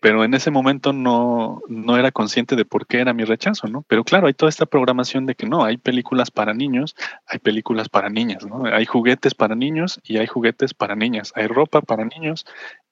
[0.00, 3.84] pero en ese momento no, no era consciente de por qué era mi rechazo, ¿no?
[3.88, 6.94] Pero claro, hay toda esta programación de que no, hay películas para niños,
[7.26, 8.66] hay películas para niñas, ¿no?
[8.66, 12.44] Hay juguetes para niños y hay juguetes para niñas, hay ropa para niños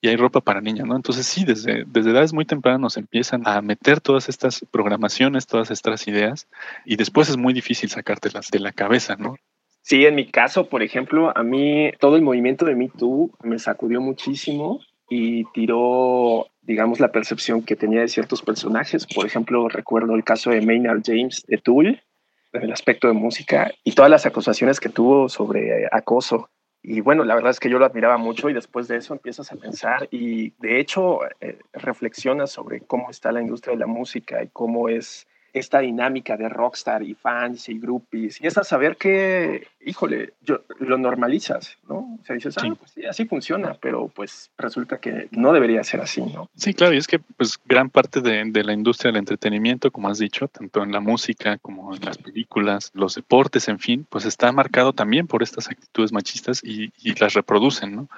[0.02, 0.96] y hay ropa para niñas, ¿no?
[0.96, 5.70] Entonces sí, desde, desde edades muy tempranas nos empiezan a meter todas estas programaciones, todas
[5.70, 6.48] estas ideas,
[6.84, 9.36] y después es muy difícil sacártelas de la cabeza, ¿no?
[9.80, 13.60] Sí, en mi caso, por ejemplo, a mí todo el movimiento de Me Too me
[13.60, 19.06] sacudió muchísimo y tiró, digamos, la percepción que tenía de ciertos personajes.
[19.06, 22.02] Por ejemplo, recuerdo el caso de Maynard James de Tool,
[22.52, 26.50] en el aspecto de música, y todas las acusaciones que tuvo sobre acoso
[26.82, 29.52] y bueno, la verdad es que yo lo admiraba mucho y después de eso empiezas
[29.52, 34.42] a pensar y de hecho eh, reflexionas sobre cómo está la industria de la música
[34.42, 38.40] y cómo es esta dinámica de rockstar y fans y groupies.
[38.40, 42.18] Y es a saber que híjole, yo, lo normalizas, ¿no?
[42.20, 46.00] O sea, dices, ah, pues sí, así funciona, pero pues resulta que no debería ser
[46.00, 46.50] así, ¿no?
[46.54, 50.08] Sí, claro, y es que pues gran parte de, de, la industria del entretenimiento, como
[50.08, 54.24] has dicho, tanto en la música como en las películas, los deportes, en fin, pues
[54.24, 58.08] está marcado también por estas actitudes machistas y, y las reproducen, ¿no?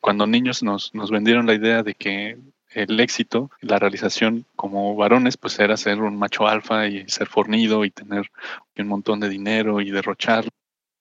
[0.00, 2.38] Cuando niños nos, nos vendieron la idea de que
[2.72, 7.84] el éxito, la realización como varones, pues era ser un macho alfa y ser fornido
[7.84, 8.30] y tener
[8.76, 10.44] un montón de dinero y derrochar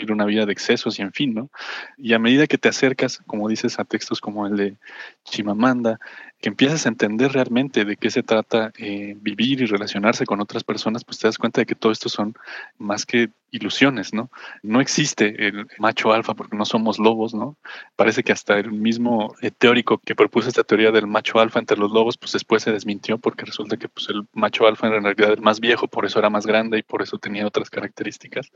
[0.07, 1.49] una vida de excesos y en fin, ¿no?
[1.97, 4.77] Y a medida que te acercas, como dices, a textos como el de
[5.25, 5.99] Chimamanda,
[6.39, 10.63] que empiezas a entender realmente de qué se trata eh, vivir y relacionarse con otras
[10.63, 12.33] personas, pues te das cuenta de que todo esto son
[12.77, 14.29] más que ilusiones, ¿no?
[14.61, 17.57] No existe el macho alfa porque no somos lobos, ¿no?
[17.95, 21.77] Parece que hasta el mismo eh, teórico que propuso esta teoría del macho alfa entre
[21.77, 25.29] los lobos, pues después se desmintió porque resulta que pues, el macho alfa en realidad
[25.29, 28.51] era el más viejo, por eso era más grande y por eso tenía otras características.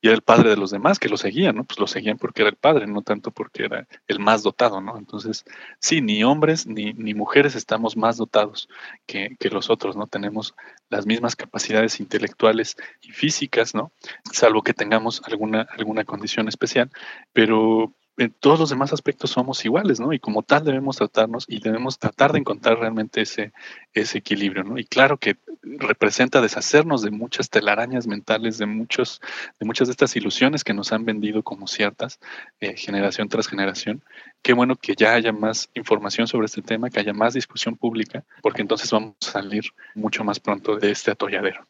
[0.00, 1.64] Y era el padre de los demás que lo seguían, ¿no?
[1.64, 4.96] Pues lo seguían porque era el padre, no tanto porque era el más dotado, ¿no?
[4.96, 5.44] Entonces,
[5.80, 8.68] sí, ni hombres ni, ni mujeres estamos más dotados
[9.06, 10.06] que, que los otros, ¿no?
[10.06, 10.54] Tenemos
[10.88, 13.92] las mismas capacidades intelectuales y físicas, ¿no?
[14.32, 16.90] salvo que tengamos alguna, alguna condición especial,
[17.32, 20.12] pero en todos los demás aspectos somos iguales, ¿no?
[20.12, 23.52] Y como tal debemos tratarnos y debemos tratar de encontrar realmente ese,
[23.92, 24.78] ese equilibrio, ¿no?
[24.78, 29.20] Y claro que representa deshacernos de muchas telarañas mentales, de, muchos,
[29.58, 32.18] de muchas de estas ilusiones que nos han vendido como ciertas,
[32.60, 34.02] eh, generación tras generación.
[34.42, 38.24] Qué bueno que ya haya más información sobre este tema, que haya más discusión pública,
[38.42, 41.66] porque entonces vamos a salir mucho más pronto de este atolladero.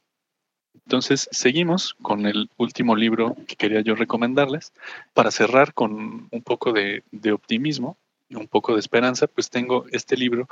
[0.87, 4.73] Entonces, seguimos con el último libro que quería yo recomendarles.
[5.15, 7.99] Para cerrar con un poco de, optimismo
[8.31, 10.49] un poco de esperanza, pues tengo este libro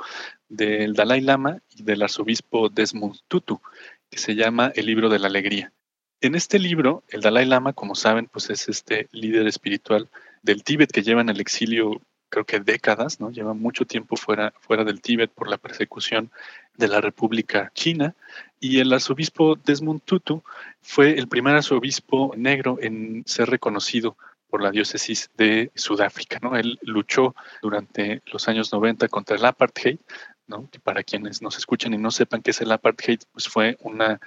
[0.49, 3.61] del Dalai Lama y del arzobispo Desmond Tutu,
[4.09, 5.71] que se llama El libro de la alegría.
[6.19, 10.09] En este libro, el Dalai Lama, como saben, pues es este líder espiritual
[10.41, 13.31] del Tíbet que lleva en el exilio creo que décadas, ¿no?
[13.31, 16.31] Lleva mucho tiempo fuera, fuera del Tíbet por la persecución
[16.77, 18.15] de la República China
[18.59, 20.43] y el arzobispo Desmond Tutu
[20.81, 24.17] fue el primer arzobispo negro en ser reconocido
[24.49, 26.39] por la diócesis de Sudáfrica.
[26.41, 26.55] ¿no?
[26.55, 29.99] Él luchó durante los años 90 contra el apartheid,
[30.47, 30.69] ¿no?
[30.83, 34.19] para quienes nos escuchan y no sepan qué es el apartheid, pues fue una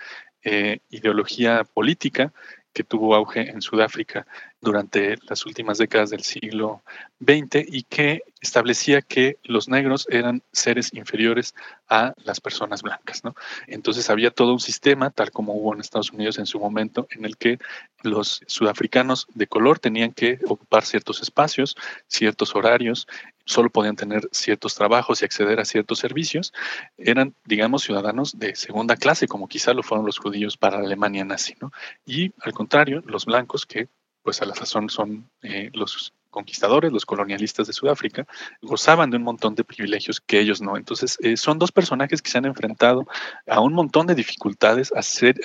[0.42, 2.32] eh, ideología política
[2.78, 4.24] que tuvo auge en Sudáfrica
[4.60, 6.80] durante las últimas décadas del siglo
[7.20, 11.56] XX y que establecía que los negros eran seres inferiores
[11.88, 13.22] a las personas blancas.
[13.66, 17.24] Entonces había todo un sistema, tal como hubo en Estados Unidos en su momento, en
[17.24, 17.58] el que
[18.04, 23.08] los sudafricanos de color tenían que ocupar ciertos espacios, ciertos horarios,
[23.48, 26.52] solo podían tener ciertos trabajos y acceder a ciertos servicios,
[26.98, 31.54] eran, digamos, ciudadanos de segunda clase, como quizá lo fueron los judíos para Alemania nazi.
[31.61, 31.72] ¿no?
[32.06, 33.88] Y al contrario, los blancos que
[34.22, 38.24] pues a la sazón son eh, los conquistadores, los colonialistas de Sudáfrica,
[38.62, 40.77] gozaban de un montón de privilegios que ellos no.
[40.77, 43.09] Entonces, eh, son dos personajes que se han enfrentado
[43.48, 45.01] a un montón de dificultades, a,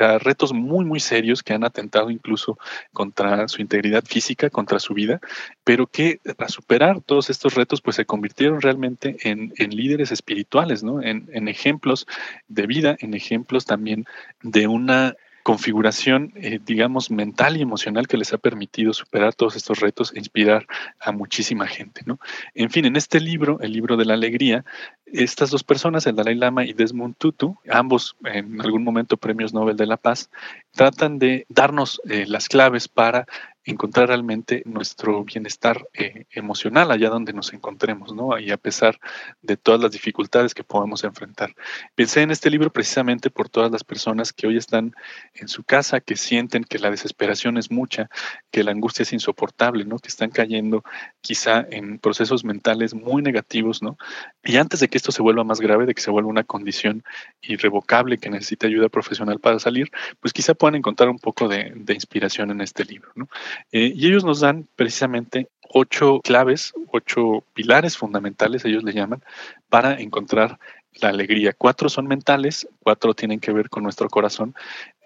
[0.05, 2.59] a, retos muy, muy serios que han atentado incluso
[2.91, 5.19] contra su integridad física, contra su vida,
[5.63, 11.01] pero que para superar todos estos retos, pues se convirtieron realmente en, líderes espirituales, ¿no?
[11.01, 12.05] En ejemplos
[12.47, 14.05] de vida, en ejemplos también
[14.43, 19.79] de una configuración, eh, digamos, mental y emocional que les ha permitido superar todos estos
[19.79, 20.65] retos e inspirar
[20.99, 22.19] a muchísima gente, ¿no?
[22.55, 24.63] En fin, en este libro, el libro de la alegría,
[25.05, 29.77] estas dos personas, el Dalai Lama y Desmond Tutu, ambos en algún momento premios Nobel
[29.77, 30.31] de la Paz,
[30.71, 33.27] tratan de darnos eh, las claves para
[33.65, 38.37] encontrar realmente nuestro bienestar eh, emocional allá donde nos encontremos, ¿no?
[38.37, 38.99] Y a pesar
[39.41, 41.55] de todas las dificultades que podemos enfrentar.
[41.95, 44.93] Pensé en este libro precisamente por todas las personas que hoy están
[45.33, 48.09] en su casa, que sienten que la desesperación es mucha,
[48.51, 49.99] que la angustia es insoportable, ¿no?
[49.99, 50.83] Que están cayendo
[51.21, 53.97] quizá en procesos mentales muy negativos, ¿no?
[54.43, 57.03] Y antes de que esto se vuelva más grave, de que se vuelva una condición
[57.41, 61.93] irrevocable que necesita ayuda profesional para salir, pues quizá puedan encontrar un poco de, de
[61.93, 63.29] inspiración en este libro, ¿no?
[63.71, 69.23] Eh, y ellos nos dan precisamente ocho claves, ocho pilares fundamentales, ellos le llaman,
[69.69, 70.59] para encontrar
[71.01, 71.53] la alegría.
[71.53, 74.53] Cuatro son mentales, cuatro tienen que ver con nuestro corazón.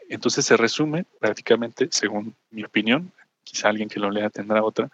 [0.09, 3.11] Entonces se resume prácticamente, según mi opinión,
[3.43, 4.89] quizá alguien que lo lea tendrá otra,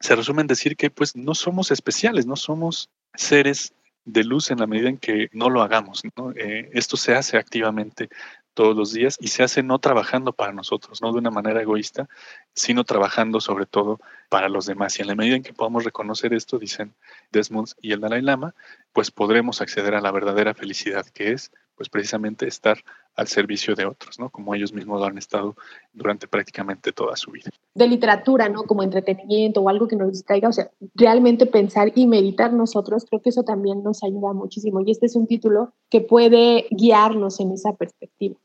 [0.00, 3.72] se resume en decir que pues no somos especiales, no somos seres
[4.04, 6.02] de luz en la medida en que no lo hagamos.
[6.36, 8.08] Eh, esto se hace activamente
[8.56, 12.08] todos los días y se hace no trabajando para nosotros, no de una manera egoísta,
[12.54, 14.98] sino trabajando sobre todo para los demás.
[14.98, 16.94] Y en la medida en que podamos reconocer esto, dicen
[17.32, 18.54] Desmond y el Dalai Lama,
[18.92, 22.78] pues podremos acceder a la verdadera felicidad que es pues precisamente estar
[23.14, 24.30] al servicio de otros, ¿no?
[24.30, 25.54] Como ellos mismos lo han estado
[25.92, 27.50] durante prácticamente toda su vida.
[27.74, 28.64] De literatura, ¿no?
[28.64, 33.20] Como entretenimiento o algo que nos distraiga, o sea, realmente pensar y meditar nosotros, creo
[33.20, 34.80] que eso también nos ayuda muchísimo.
[34.80, 38.36] Y este es un título que puede guiarnos en esa perspectiva.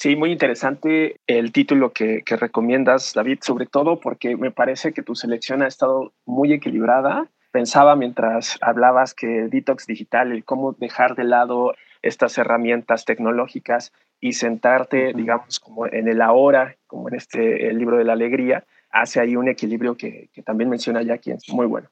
[0.00, 5.02] Sí, muy interesante el título que, que recomiendas, David, sobre todo porque me parece que
[5.02, 7.28] tu selección ha estado muy equilibrada.
[7.52, 14.32] Pensaba mientras hablabas que detox digital, el cómo dejar de lado estas herramientas tecnológicas y
[14.32, 19.20] sentarte, digamos, como en el ahora, como en este el libro de la alegría, hace
[19.20, 21.90] ahí un equilibrio que, que también menciona Jackie, muy bueno.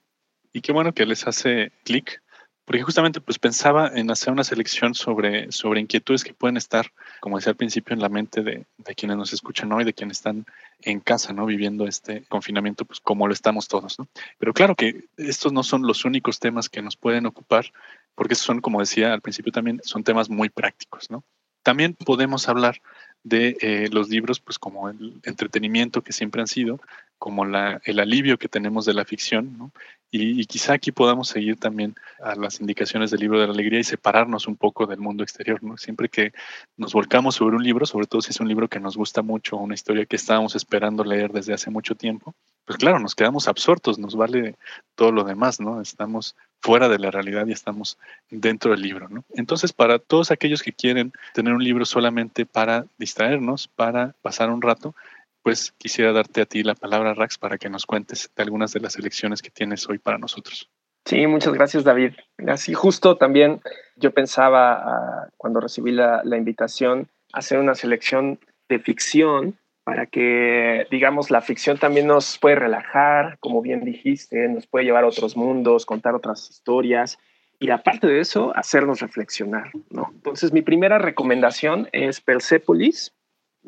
[0.54, 2.22] Y qué bueno que les hace clic,
[2.68, 7.38] porque justamente pues pensaba en hacer una selección sobre, sobre inquietudes que pueden estar, como
[7.38, 10.44] decía al principio, en la mente de, de quienes nos escuchan hoy, de quienes están
[10.82, 11.46] en casa, ¿no?
[11.46, 14.06] Viviendo este confinamiento, pues como lo estamos todos, ¿no?
[14.36, 17.72] Pero claro que estos no son los únicos temas que nos pueden ocupar
[18.14, 21.24] porque son, como decía al principio también, son temas muy prácticos, ¿no?
[21.62, 22.82] También podemos hablar
[23.22, 26.80] de eh, los libros, pues como el entretenimiento que siempre han sido,
[27.16, 29.72] como la, el alivio que tenemos de la ficción, ¿no?
[30.10, 33.84] Y, quizá aquí podamos seguir también a las indicaciones del libro de la alegría y
[33.84, 35.76] separarnos un poco del mundo exterior, ¿no?
[35.76, 36.32] Siempre que
[36.78, 39.56] nos volcamos sobre un libro, sobre todo si es un libro que nos gusta mucho,
[39.56, 43.98] una historia que estábamos esperando leer desde hace mucho tiempo, pues claro, nos quedamos absortos,
[43.98, 44.54] nos vale
[44.94, 45.80] todo lo demás, ¿no?
[45.80, 47.98] Estamos fuera de la realidad y estamos
[48.30, 49.24] dentro del libro, ¿no?
[49.34, 54.62] Entonces, para todos aquellos que quieren tener un libro solamente para distraernos, para pasar un
[54.62, 54.94] rato,
[55.42, 58.80] pues quisiera darte a ti la palabra, Rax, para que nos cuentes de algunas de
[58.80, 60.70] las elecciones que tienes hoy para nosotros.
[61.04, 62.12] Sí, muchas gracias, David.
[62.46, 63.60] Así justo también
[63.96, 70.86] yo pensaba ah, cuando recibí la, la invitación hacer una selección de ficción para que,
[70.90, 75.34] digamos, la ficción también nos puede relajar, como bien dijiste, nos puede llevar a otros
[75.34, 77.18] mundos, contar otras historias
[77.58, 80.10] y aparte de eso, hacernos reflexionar, ¿no?
[80.14, 83.14] Entonces, mi primera recomendación es Persepolis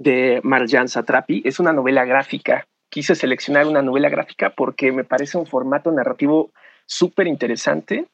[0.01, 1.43] de Marjan Satrapi.
[1.45, 2.67] Es una novela gráfica.
[2.89, 6.51] Quise seleccionar una novela gráfica porque me parece un formato narrativo
[6.87, 8.07] súper interesante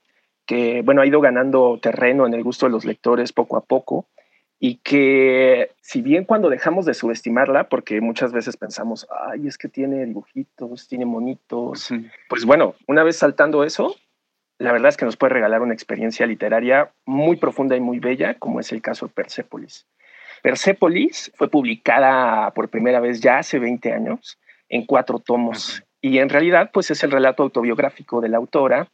[0.46, 4.06] que, bueno, ha ido ganando terreno en el gusto de los lectores poco a poco
[4.58, 9.68] y que si bien cuando dejamos de subestimarla, porque muchas veces pensamos, ay, es que
[9.68, 11.90] tiene dibujitos, tiene monitos,
[12.28, 13.94] pues bueno, una vez saltando eso,
[14.58, 18.34] la verdad es que nos puede regalar una experiencia literaria muy profunda y muy bella,
[18.34, 19.86] como es el caso de Persepolis.
[20.42, 26.28] Persepolis fue publicada por primera vez ya hace 20 años en cuatro tomos y en
[26.28, 28.88] realidad pues es el relato autobiográfico de la autora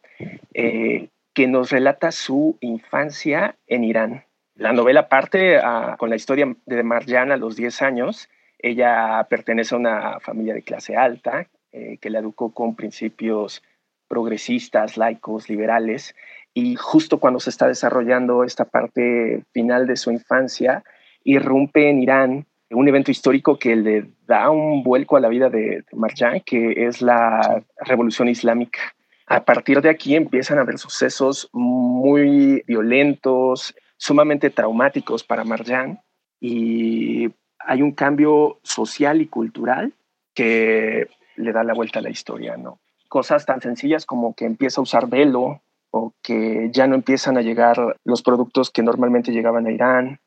[0.55, 4.25] eh, que nos relata su infancia en Irán.
[4.55, 8.29] La novela parte ah, con la historia de Marjan a los 10 años.
[8.59, 13.63] Ella pertenece a una familia de clase alta eh, que la educó con principios
[14.09, 16.15] progresistas, laicos, liberales,
[16.53, 20.85] y justo cuando se está desarrollando esta parte final de su infancia,
[21.25, 25.85] irrumpe en Irán un evento histórico que le da un vuelco a la vida de,
[25.93, 28.81] Marjan, que es la revolución islámica.
[29.27, 36.01] A partir de aquí empiezan a haber sucesos muy violentos, sumamente traumáticos para Marjan
[36.41, 39.95] y hay un cambio social y cultural
[40.35, 42.81] que le da la vuelta a la historia, ¿no?
[43.09, 47.43] Cosas tan sencillas como que empieza a usar velo o que ya no empiezan a
[47.43, 50.21] llegar los productos que normalmente llegaban a Irán,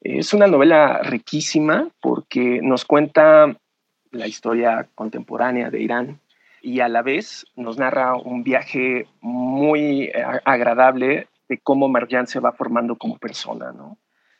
[0.00, 3.56] es una novela riquísima porque nos cuenta
[4.10, 6.20] la historia contemporánea de Irán
[6.62, 12.40] y a la vez nos narra un viaje muy eh, agradable de cómo Marjan se
[12.40, 13.98] va formando como persona, ¿no?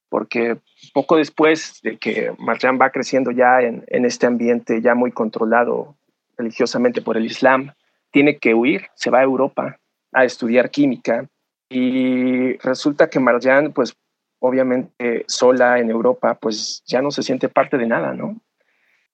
[0.09, 0.59] Porque
[0.93, 5.97] poco después de que Marjan va creciendo ya en, en este ambiente ya muy controlado
[6.37, 7.73] religiosamente por el Islam,
[8.11, 9.79] tiene que huir, se va a Europa
[10.13, 11.29] a estudiar química
[11.69, 13.97] y resulta que Marjan pues
[14.39, 18.41] obviamente sola en Europa, pues ya no se siente parte de nada, ¿no?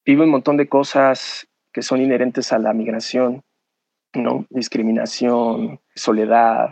[0.04, 3.42] Vive un montón de cosas que son inherentes a la migración,
[4.14, 4.46] ¿no?
[4.50, 6.70] Discriminación, soledad.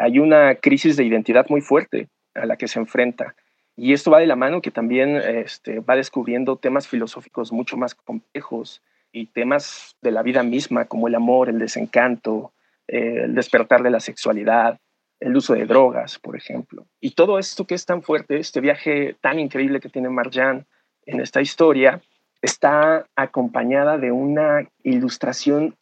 [0.00, 3.34] Hay una crisis de identidad muy fuerte a la que se enfrenta.
[3.76, 7.94] Y esto va de la mano que también este, va descubriendo temas filosóficos mucho más
[7.94, 8.82] complejos
[9.12, 12.52] y temas de la vida misma, como el amor, el desencanto,
[12.88, 14.78] eh, el despertar de la sexualidad,
[15.20, 16.86] el uso de drogas, por ejemplo.
[17.00, 20.66] Y todo esto que es tan fuerte, este viaje tan increíble que tiene Marjan
[21.06, 22.00] en esta historia,
[22.42, 25.76] está acompañada de una ilustración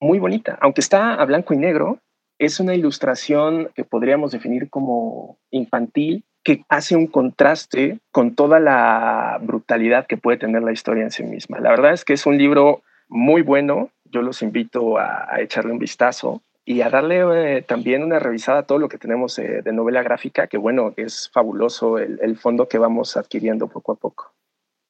[0.00, 0.58] muy bonita.
[0.60, 1.98] Aunque está a blanco y negro,
[2.38, 9.38] es una ilustración que podríamos definir como infantil, que hace un contraste con toda la
[9.40, 11.60] brutalidad que puede tener la historia en sí misma.
[11.60, 15.78] La verdad es que es un libro muy bueno, yo los invito a, echarle un
[15.78, 19.72] vistazo y a darle eh, también una revisada a todo lo que tenemos eh, de
[19.72, 24.32] novela gráfica, que bueno, es fabuloso el, el, fondo que vamos adquiriendo poco a poco.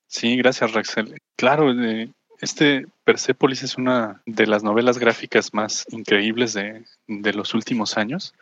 [0.06, 1.18] Sí, gracias Raxel.
[1.36, 2.10] Claro, eh,
[2.40, 8.34] este Persepolis es una de las novelas gráficas más increíbles de, de, los últimos años.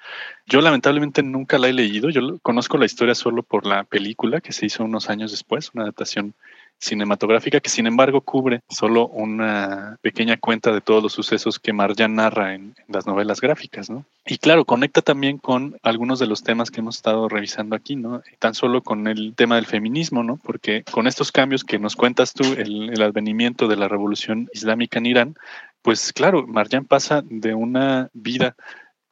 [0.47, 4.53] Yo lamentablemente nunca la he leído, yo conozco la historia solo por la película que
[4.53, 6.35] se hizo unos años después, una adaptación
[6.83, 12.17] cinematográfica que sin embargo cubre solo una pequeña cuenta de todos los sucesos que Marjan
[12.17, 14.05] narra en, las novelas gráficas, ¿no?
[14.27, 18.23] Y claro, conecta también con algunos de los temas que hemos estado revisando aquí, ¿no?
[18.39, 20.39] Tan solo con el tema del feminismo, ¿no?
[20.43, 24.99] Porque con estos cambios que nos cuentas tú, el, el advenimiento de la revolución islámica
[24.99, 25.35] en Irán,
[25.83, 28.57] pues claro, Marjan pasa de una vida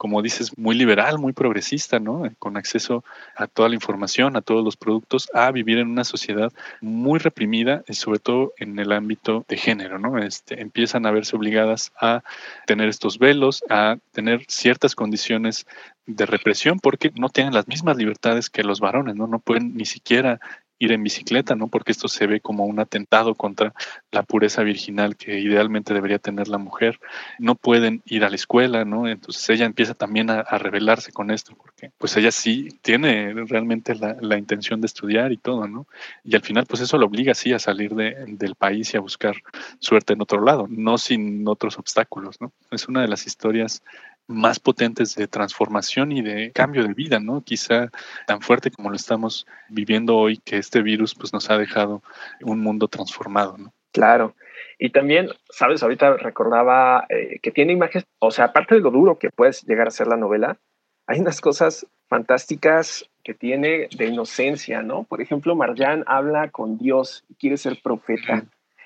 [0.01, 2.23] como dices, muy liberal, muy progresista, ¿no?
[2.39, 3.03] Con acceso
[3.35, 7.83] a toda la información, a todos los productos, a vivir en una sociedad muy reprimida,
[7.87, 10.17] y sobre todo en el ámbito de género, ¿no?
[10.17, 12.23] Este, empiezan a verse obligadas a
[12.65, 15.67] tener estos velos, a tener ciertas condiciones
[16.07, 19.27] de represión porque no tienen las mismas libertades que los varones, ¿no?
[19.27, 20.39] No pueden ni siquiera
[20.81, 21.67] ir en bicicleta, ¿no?
[21.67, 23.73] Porque esto se ve como un atentado contra
[24.11, 26.99] la pureza virginal que idealmente debería tener la mujer.
[27.37, 29.07] No pueden ir a la escuela, ¿no?
[29.07, 34.17] Entonces ella empieza también a, rebelarse con esto, porque pues ella sí tiene realmente la,
[34.19, 35.85] la, intención de estudiar y todo, ¿no?
[36.23, 39.01] Y al final pues eso lo obliga sí a salir de, del país y a
[39.01, 39.35] buscar
[39.79, 42.51] suerte en otro lado, no sin otros obstáculos, ¿no?
[42.71, 43.83] Es una de las historias
[44.31, 47.41] más potentes de transformación y de cambio de vida, ¿no?
[47.41, 47.89] Quizá
[48.27, 52.01] tan fuerte como lo estamos viviendo hoy, que este virus pues nos ha dejado
[52.41, 53.73] un mundo transformado, ¿no?
[53.91, 54.35] Claro.
[54.79, 59.19] Y también, sabes, ahorita recordaba eh, que tiene imágenes, o sea, aparte de lo duro
[59.19, 60.57] que puedes llegar a ser la novela,
[61.05, 65.03] hay unas cosas fantásticas que tiene de inocencia, ¿no?
[65.03, 68.43] Por ejemplo, Marjan habla con Dios y quiere ser profeta.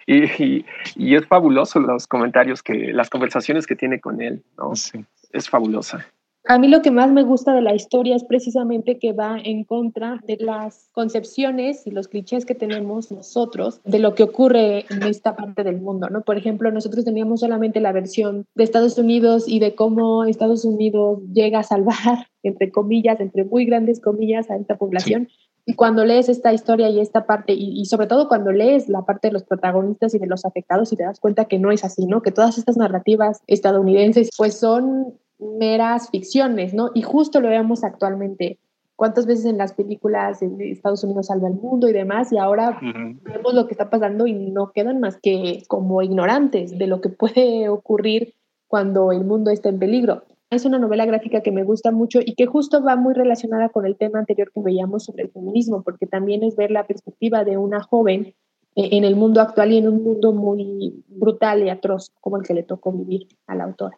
[0.07, 0.65] Y, y,
[0.95, 4.75] y, es fabuloso los comentarios que, las conversaciones que tiene con él, ¿no?
[4.75, 5.03] Sí.
[5.35, 6.05] Es fabulosa.
[6.47, 9.63] A mí lo que más me gusta de la historia es precisamente que va en
[9.63, 15.01] contra de las concepciones y los clichés que tenemos nosotros de lo que ocurre en
[15.03, 16.21] esta parte del mundo, ¿no?
[16.21, 21.19] Por ejemplo, nosotros teníamos solamente la versión de Estados Unidos y de cómo Estados Unidos
[21.33, 25.27] llega a salvar, entre comillas, entre muy grandes comillas, a esta población.
[25.27, 25.35] Sí.
[25.67, 29.01] Y cuando lees esta historia y esta parte, y, y, sobre todo cuando lees la
[29.01, 31.83] parte de los protagonistas y de los afectados y te das cuenta que no es
[31.83, 32.21] así, ¿no?
[32.21, 36.91] Que todas estas narrativas estadounidenses pues son meras ficciones, ¿no?
[36.93, 38.59] Y justo lo vemos actualmente.
[38.95, 42.31] ¿Cuántas veces en las películas de Estados Unidos salva el mundo y demás?
[42.31, 43.19] Y ahora uh -huh.
[43.23, 47.09] vemos lo que está pasando y no quedan más que como ignorantes de lo que
[47.09, 48.33] puede ocurrir
[48.67, 50.23] cuando el mundo está en peligro.
[50.49, 53.85] Es una novela gráfica que me gusta mucho y que justo va muy relacionada con
[53.85, 57.57] el tema anterior que veíamos sobre el feminismo, porque también es ver la perspectiva de
[57.57, 58.33] una joven
[58.75, 62.53] en el mundo actual y en un mundo muy brutal y atroz como el que
[62.53, 63.97] le tocó vivir a la autora.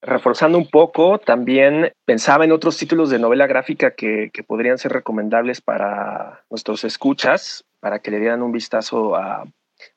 [0.00, 4.92] Reforzando un poco, también pensaba en otros títulos de novela gráfica que, que, podrían ser
[4.92, 9.44] recomendables para nuestros escuchas, para que le dieran un vistazo a,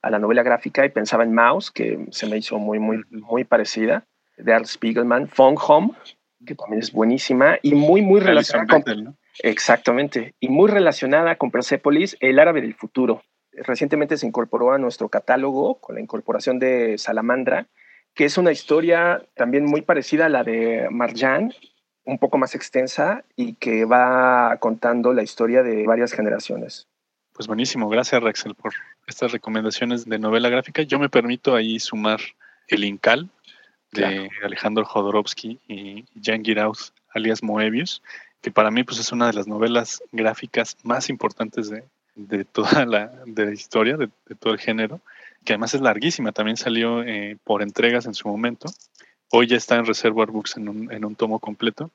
[0.01, 3.43] a, la novela gráfica y pensaba en Mouse, que se me hizo muy, muy, muy
[3.43, 4.05] parecida,
[4.37, 5.91] de Art Spiegelman, Phone Home,
[6.45, 9.03] que también es buenísima y muy, muy relacionada con...
[9.03, 9.15] ¿no?
[9.43, 13.23] Exactamente, y muy relacionada con Persepolis, El árabe del futuro.
[13.53, 17.67] Recientemente se incorporó a nuestro catálogo con la incorporación de Salamandra,
[18.13, 21.53] que es una historia también muy parecida a la de Marjan,
[22.03, 26.87] un poco más extensa y que va contando la historia de varias generaciones.
[27.33, 28.73] Pues buenísimo, gracias Rexel por
[29.07, 30.81] estas recomendaciones de novela gráfica.
[30.81, 32.19] Yo me permito ahí sumar
[32.67, 33.29] El Incal
[33.91, 34.29] de claro.
[34.43, 36.77] Alejandro Jodorowsky y Jan Giraud,
[37.13, 38.01] alias Moebius,
[38.41, 41.83] que para mí pues es una de las novelas gráficas más importantes de,
[42.15, 45.01] de toda la, de la historia, de, de todo el género
[45.45, 48.69] que además es larguísima, también salió eh, por entregas en su momento.
[49.29, 51.91] Hoy ya está en Reservoir Books en un, en un tomo completo.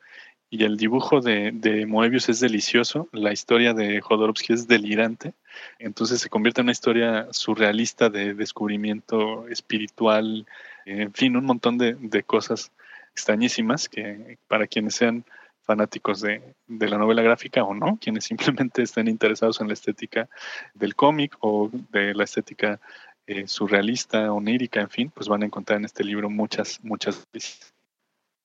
[0.48, 5.34] Y el dibujo de, de, Moebius es delicioso, la historia de Jodorowsky es delirante,
[5.80, 10.46] entonces se convierte en una historia surrealista de descubrimiento espiritual,
[10.84, 12.70] en fin, un montón de, de cosas
[13.10, 15.24] extrañísimas que para quienes sean
[15.66, 20.28] fanáticos de, de, la novela gráfica o no, quienes simplemente estén interesados en la estética
[20.74, 22.80] del cómic o de la estética
[23.26, 27.72] eh, surrealista, onírica, en fin, pues van a encontrar en este libro muchas, muchas veces.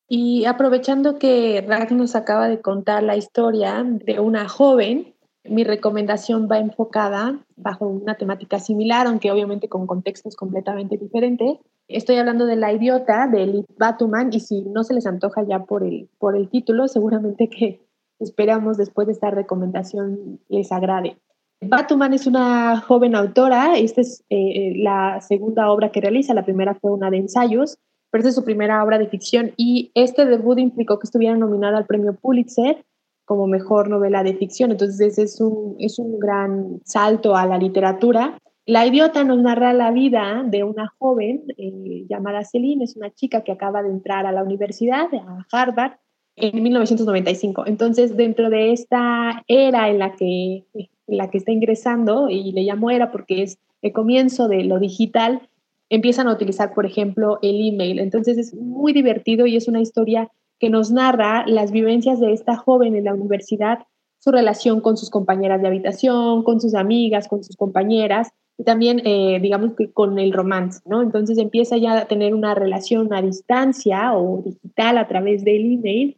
[0.07, 6.47] Y aprovechando que Rag nos acaba de contar la historia de una joven, mi recomendación
[6.51, 11.59] va enfocada bajo una temática similar, aunque obviamente con contextos completamente diferentes.
[11.87, 15.63] Estoy hablando de La Idiota, de Elif Batuman, y si no se les antoja ya
[15.63, 17.81] por el, por el título, seguramente que
[18.19, 21.17] esperamos después de esta recomendación les agrade.
[21.63, 26.73] Batuman es una joven autora, esta es eh, la segunda obra que realiza, la primera
[26.73, 27.77] fue una de ensayos,
[28.09, 31.85] pero es su primera obra de ficción y este debut implicó que estuviera nominada al
[31.85, 32.83] premio Pulitzer
[33.25, 38.39] como mejor novela de ficción, entonces es un, es un gran salto a la literatura.
[38.65, 43.43] La idiota nos narra la vida de una joven eh, llamada Celine, es una chica
[43.43, 45.93] que acaba de entrar a la universidad, a Harvard,
[46.35, 47.65] en 1995.
[47.67, 50.65] Entonces, dentro de esta era en la que,
[51.07, 55.47] la que está ingresando, y le llamo era porque es el comienzo de lo digital,
[55.89, 57.99] empiezan a utilizar, por ejemplo, el email.
[57.99, 60.29] Entonces es muy divertido y es una historia
[60.59, 63.79] que nos narra las vivencias de esta joven en la universidad,
[64.19, 69.01] su relación con sus compañeras de habitación, con sus amigas, con sus compañeras y también,
[69.05, 71.01] eh, digamos que con el romance, ¿no?
[71.01, 76.17] Entonces empieza ya a tener una relación a distancia o digital a través del email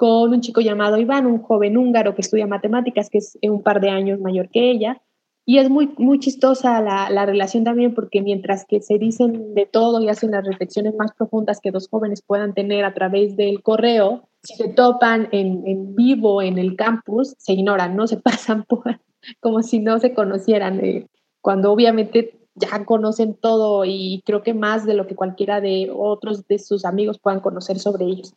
[0.00, 3.82] con un chico llamado Iván, un joven húngaro que estudia matemáticas, que es un par
[3.82, 5.02] de años mayor que ella,
[5.44, 9.66] y es muy, muy chistosa la, la, relación también porque mientras que se dicen de
[9.66, 13.62] todo y hacen las reflexiones más profundas que dos jóvenes puedan tener a través del
[13.62, 18.64] correo, si se topan en, en vivo en el campus, se ignoran, no se pasan
[18.64, 19.02] por,
[19.38, 21.08] como si no se conocieran, eh,
[21.42, 26.46] cuando obviamente ya conocen todo y creo que más de lo que cualquiera de otros
[26.46, 28.34] de sus amigos puedan conocer sobre ellos.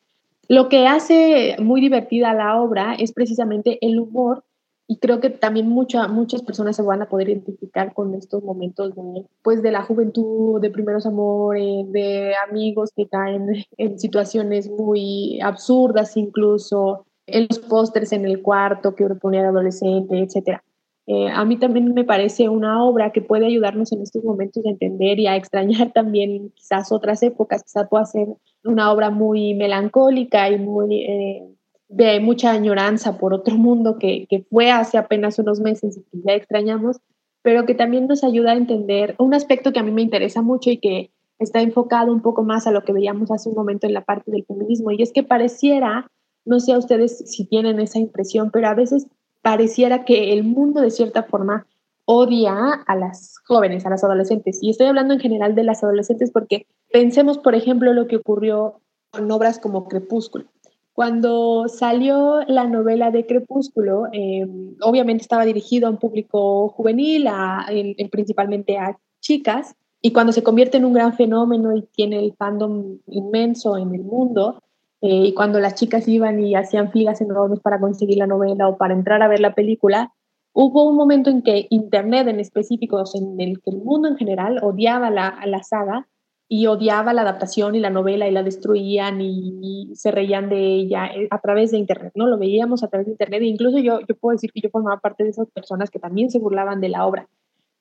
[0.49, 4.43] Lo que hace muy divertida la obra es precisamente el humor
[4.87, 8.93] y creo que también mucha, muchas personas se van a poder identificar con estos momentos
[8.95, 15.39] de, pues, de la juventud, de primeros amores, de amigos que caen en situaciones muy
[15.41, 20.59] absurdas incluso, en los pósters en el cuarto que uno pone de adolescente, etc.
[21.05, 24.69] Eh, a mí también me parece una obra que puede ayudarnos en estos momentos a
[24.69, 28.27] entender y a extrañar también quizás otras épocas, quizás pueda ser
[28.63, 31.03] una obra muy melancólica y muy...
[31.03, 31.49] Eh,
[31.89, 36.23] de mucha añoranza por otro mundo que, que fue hace apenas unos meses y que
[36.25, 36.97] ya extrañamos,
[37.43, 40.71] pero que también nos ayuda a entender un aspecto que a mí me interesa mucho
[40.71, 43.93] y que está enfocado un poco más a lo que veíamos hace un momento en
[43.93, 46.09] la parte del feminismo, y es que pareciera,
[46.45, 49.07] no sé a ustedes si tienen esa impresión, pero a veces
[49.43, 51.67] pareciera que el mundo de cierta forma
[52.05, 52.55] odia
[52.87, 54.57] a las jóvenes, a las adolescentes.
[54.61, 58.81] Y estoy hablando en general de las adolescentes porque pensemos, por ejemplo, lo que ocurrió
[59.11, 60.45] con obras como Crepúsculo.
[60.93, 64.45] Cuando salió la novela de Crepúsculo, eh,
[64.81, 67.65] obviamente estaba dirigido a un público juvenil, a,
[68.11, 72.99] principalmente a chicas, y cuando se convierte en un gran fenómeno y tiene el fandom
[73.07, 74.61] inmenso en el mundo,
[75.03, 78.77] eh, y cuando las chicas iban y hacían filas enormes para conseguir la novela o
[78.77, 80.13] para entrar a ver la película,
[80.53, 84.59] hubo un momento en que Internet en específico, en el que el mundo en general
[84.63, 86.07] odiaba la, a la saga,
[86.55, 91.07] y odiaba la adaptación y la novela y la destruían y, se reían de ella
[91.07, 92.27] eh, a través de Internet, ¿no?
[92.27, 94.99] Lo veíamos a través de Internet e incluso yo, yo puedo decir que yo formaba
[94.99, 97.27] parte de esas personas que también se burlaban de la obra.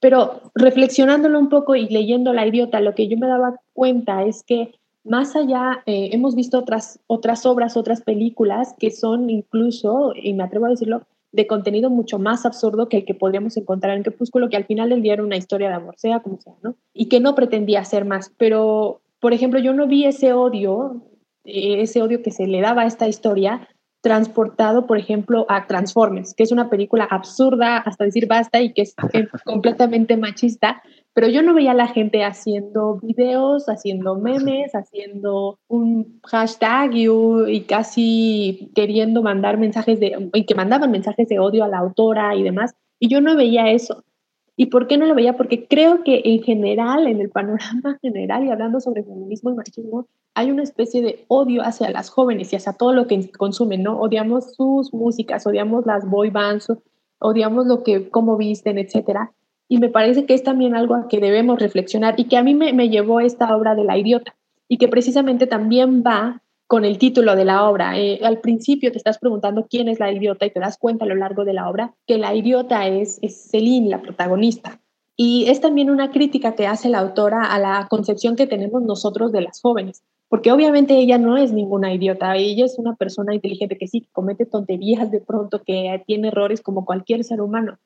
[0.00, 4.42] Pero reflexionándolo un poco y leyendo La Idiota, lo que yo me daba cuenta es
[4.42, 4.72] que
[5.04, 10.44] más allá, eh, hemos visto otras, otras obras, otras películas que son incluso, y me
[10.44, 14.50] atrevo a decirlo, de contenido mucho más absurdo que el que podríamos encontrar en Crepúsculo,
[14.50, 16.76] que al final del día era una historia de amor, sea como sea, ¿no?
[16.92, 18.32] Y que no pretendía ser más.
[18.36, 21.02] Pero, por ejemplo, yo no vi ese odio,
[21.44, 23.66] eh, ese odio que se le daba a esta historia
[24.02, 28.82] transportado, por ejemplo, a Transformers, que es una película absurda hasta decir basta y que
[28.82, 28.94] es
[29.44, 30.82] completamente machista,
[31.14, 37.60] pero yo no veía a la gente haciendo videos, haciendo memes, haciendo un hashtag y,
[37.68, 42.42] casi queriendo mandar mensajes de, y que mandaban mensajes de odio a la autora y
[42.42, 42.74] demás.
[42.98, 44.04] Y yo no veía eso.
[44.56, 45.36] ¿Y por qué no lo veía?
[45.36, 50.06] Porque creo que en general, en el panorama general y hablando sobre feminismo y machismo,
[50.34, 53.98] hay una especie de odio hacia las jóvenes y hacia todo lo que consumen, ¿no?
[53.98, 56.72] Odiamos sus músicas, odiamos las boy bands,
[57.18, 59.32] odiamos lo que, cómo visten, etcétera
[59.72, 62.54] y me parece que es también algo a que debemos reflexionar y que a mí
[62.54, 64.36] me, me llevó esta obra de la idiota
[64.68, 67.98] y que precisamente también va con el título de la obra.
[67.98, 71.08] Eh, al principio te estás preguntando quién es la idiota y te das cuenta a
[71.08, 74.78] lo largo de la obra que la idiota es, es Celine, la protagonista.
[75.16, 79.32] Y es también una crítica que hace la autora a la concepción que tenemos nosotros
[79.32, 83.78] de las jóvenes, porque obviamente ella no es ninguna idiota, ella es una persona inteligente
[83.78, 87.78] que sí, comete tonterías de pronto, que tiene errores como cualquier ser humano,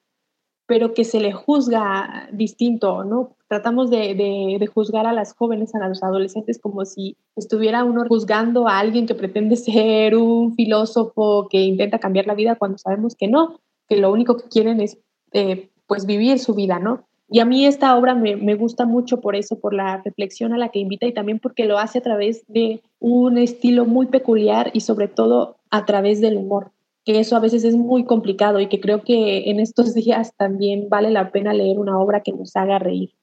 [0.67, 3.37] pero que se le juzga distinto, ¿no?
[3.49, 8.79] Tratamos de, juzgar a las jóvenes, a los adolescentes, como si estuviera uno juzgando a
[8.79, 13.61] alguien que pretende ser un filósofo que intenta cambiar la vida cuando sabemos que no,
[13.89, 14.99] que lo único que quieren es
[15.33, 17.05] eh, pues vivir su vida, ¿no?
[17.29, 20.69] Y a mí esta obra me, gusta mucho por eso, por la reflexión a la
[20.69, 24.81] que invita y también porque lo hace a través de un estilo muy peculiar y
[24.81, 26.71] sobre todo a través del humor
[27.07, 30.89] que eso a veces es muy complicado y que creo que en estos días también
[30.91, 33.15] vale la pena leer una obra que nos haga reír.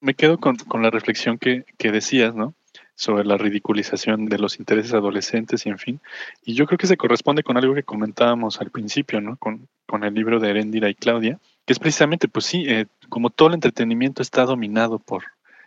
[0.00, 2.54] Me quedo con, la reflexión que, decías, ¿no?
[2.94, 6.00] sobre la ridiculización de los intereses adolescentes y en fin.
[6.44, 9.36] Y yo creo que se corresponde con algo que comentábamos al principio, ¿no?
[9.36, 13.30] Con, con el libro de Erendira y Claudia, que es precisamente, pues sí, eh, como
[13.30, 15.24] todo el entretenimiento está dominado por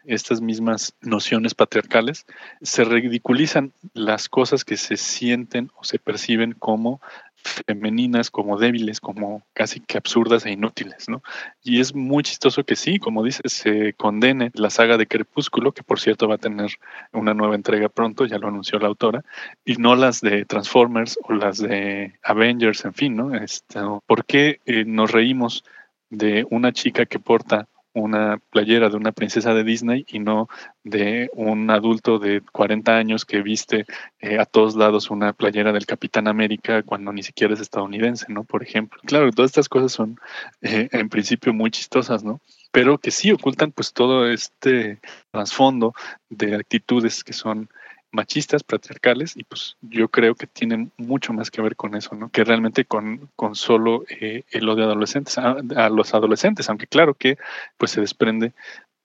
[0.08, 2.26] estas mismas nociones patriarcales,
[2.62, 7.02] se ridiculizan las cosas que se sienten o se perciben como
[7.48, 11.24] femeninas, como débiles, como casi que absurdas e inútiles, ¿no?
[11.64, 15.84] Y es muy chistoso que sí, como dices, se condene la saga de Crepúsculo, que
[15.84, 16.72] por cierto va a tener
[17.14, 19.24] una nueva entrega pronto, ya lo anunció la autora,
[19.66, 23.36] y no las de Transformers o las de Avengers, en fin, ¿no?
[23.36, 25.64] Este, ¿Por qué eh, nos reímos
[26.10, 30.48] de una chica que porta una playera de una princesa de Disney y no
[30.84, 33.86] de un adulto de 40 años que viste
[34.20, 38.44] eh, a todos lados una playera del Capitán América cuando ni siquiera es estadounidense, ¿no?
[38.44, 39.00] Por ejemplo.
[39.06, 40.20] Claro, todas estas cosas son
[40.62, 42.42] eh, en principio muy chistosas, ¿no?
[42.72, 45.00] Pero que sí ocultan pues todo este
[45.32, 45.94] trasfondo
[46.30, 47.70] de actitudes que son
[48.12, 52.30] machistas, patriarcales, y pues yo creo que tienen mucho más que ver con eso, ¿no?
[52.30, 57.14] Que realmente con, con solo eh, el odio a adolescentes, a, los adolescentes, aunque claro
[57.14, 57.38] que
[57.78, 58.54] pues se desprende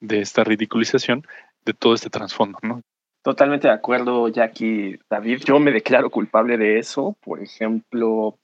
[0.01, 1.27] de esta ridiculización
[1.65, 2.83] de todo este trasfondo, ¿no?
[3.23, 5.43] Totalmente de acuerdo, Jackie, David.
[5.45, 7.17] Yo me declaro culpable de eso.
[7.23, 8.37] Por ejemplo,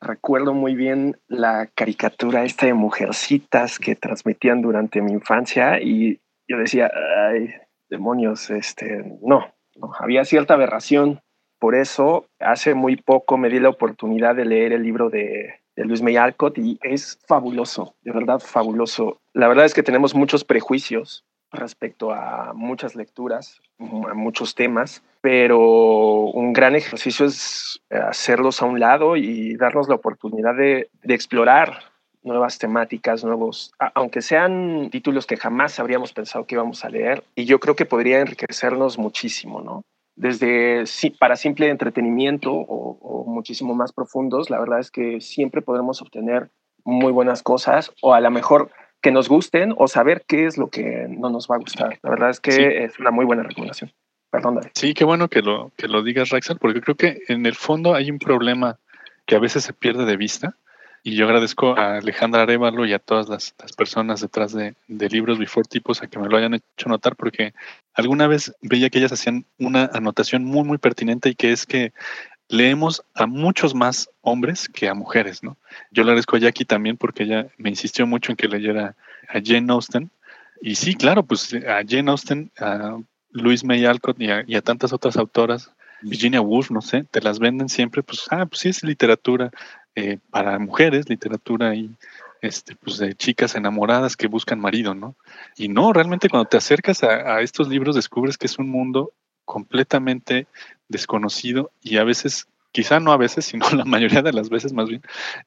[0.00, 6.58] recuerdo muy bien la caricatura esta de mujercitas que transmitían durante mi infancia y yo
[6.58, 6.92] decía,
[7.28, 7.54] ay,
[7.88, 9.53] demonios, este, no,
[9.98, 11.20] había cierta aberración.
[11.58, 16.02] Por eso, hace muy poco me di la oportunidad de leer el libro de, Luis
[16.02, 19.20] May Alcott y es fabuloso, de verdad fabuloso.
[19.32, 25.58] La verdad es que tenemos muchos prejuicios respecto a muchas lecturas, a muchos temas, pero
[25.58, 31.93] un gran ejercicio es hacerlos a un lado y darnos la oportunidad de, de explorar
[32.24, 37.44] nuevas temáticas, nuevos, aunque sean títulos que jamás habríamos pensado que íbamos a leer, y
[37.44, 39.82] yo creo que podría enriquecernos muchísimo, ¿no?
[40.16, 40.84] Desde
[41.18, 46.50] para simple entretenimiento o, o muchísimo más profundos, la verdad es que siempre podremos obtener
[46.84, 48.70] muy buenas cosas o a lo mejor
[49.04, 51.98] que nos gusten o saber qué es lo que no nos va a gustar.
[52.02, 53.92] La verdad es que es una muy buena recomendación.
[54.30, 54.70] Perdón, David.
[54.74, 57.94] Sí, qué bueno que lo, que lo digas, Raxel, porque creo que en el fondo
[57.94, 58.78] hay un problema
[59.26, 60.56] que a veces se pierde de vista
[61.06, 65.68] y yo agradezco a Alejandra Arevalo y a todas las, personas detrás de, Libros Before
[65.68, 67.52] Tipos a que me lo hayan hecho notar, porque
[67.92, 71.92] alguna vez veía que ellas hacían una anotación muy, muy pertinente y que es que
[72.48, 75.58] leemos a muchos más hombres que a mujeres, ¿no?
[75.90, 78.96] Yo le agradezco a Jackie también porque ella me insistió mucho en que leyera
[79.28, 80.10] a Jane Austen.
[80.62, 82.98] Y sí, claro, pues a Jane Austen, a
[83.30, 87.20] Louise May Alcott y a, y a tantas otras autoras, Virginia Woolf, no sé, te
[87.20, 89.50] las venden siempre, pues, ah, pues sí es literatura,
[89.96, 91.90] eh, para mujeres, literatura y
[92.40, 95.14] este, pues de chicas enamoradas que buscan marido, ¿no?
[95.56, 99.12] Y no, realmente cuando te acercas a, estos libros descubres que es un mundo
[99.44, 100.46] completamente
[100.88, 104.88] desconocido y a veces, quizá no a veces, sino la mayoría de las veces más
[104.88, 105.02] bien,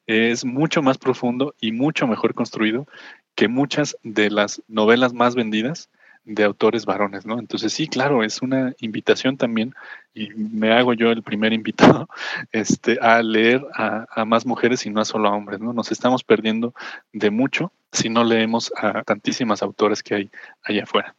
[0.06, 2.86] es mucho más profundo y mucho mejor construido
[3.34, 5.90] que muchas de las novelas más vendidas
[6.28, 7.38] de autores varones, ¿no?
[7.38, 9.74] Entonces sí, claro, es una invitación también,
[10.14, 12.08] y me hago yo el primer invitado,
[12.52, 15.72] este, a leer a, más mujeres y no a solo a hombres, ¿no?
[15.72, 16.74] Nos estamos perdiendo
[17.12, 20.30] de mucho si no leemos a tantísimas autores que hay
[20.62, 21.14] allá afuera.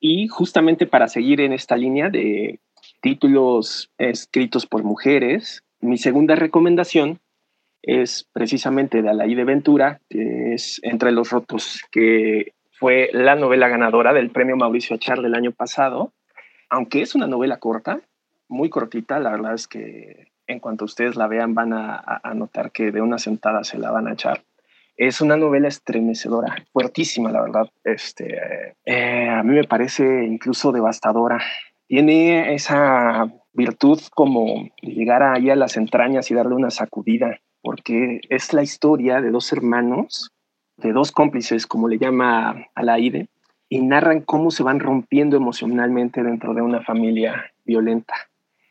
[0.00, 2.58] Y justamente para seguir en esta línea de
[3.00, 7.20] títulos escritos por mujeres, mi segunda recomendación
[7.82, 12.52] es precisamente de Alaí de Ventura, que es Entre los Rotos, que
[12.82, 16.12] fue la novela ganadora del premio Mauricio Achar del año pasado.
[16.68, 18.00] Aunque es una novela corta,
[18.48, 22.90] muy cortita, la verdad es que en cuanto ustedes la vean van a, notar que
[22.90, 24.42] de una sentada se la van a echar.
[24.96, 27.70] Es una novela estremecedora, fuertísima, la verdad.
[27.84, 31.40] Este, eh, a mí me parece incluso devastadora.
[31.86, 38.52] Tiene esa virtud como llegar ahí a las entrañas y darle una sacudida, porque es
[38.52, 40.31] la historia de dos hermanos
[40.82, 46.52] de dos cómplices, como le llama a y narran cómo se van rompiendo emocionalmente dentro
[46.52, 48.14] de una familia violenta.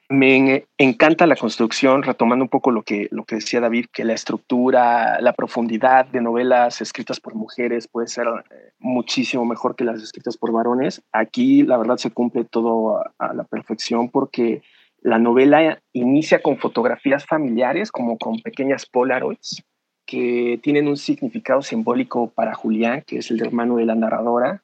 [0.09, 4.14] Me encanta la construcción, retomando un poco lo que, lo que decía David, que la
[4.14, 10.03] estructura, la profundidad de novelas escritas por mujeres puede ser eh, muchísimo mejor que las
[10.03, 11.01] escritas por varones.
[11.14, 14.62] Aquí la verdad se cumple todo a la perfección porque
[15.01, 19.64] la novela inicia con fotografías familiares, como con pequeñas polaroids,
[20.05, 24.63] que tienen un significado simbólico para Julián, que es el hermano de la narradora,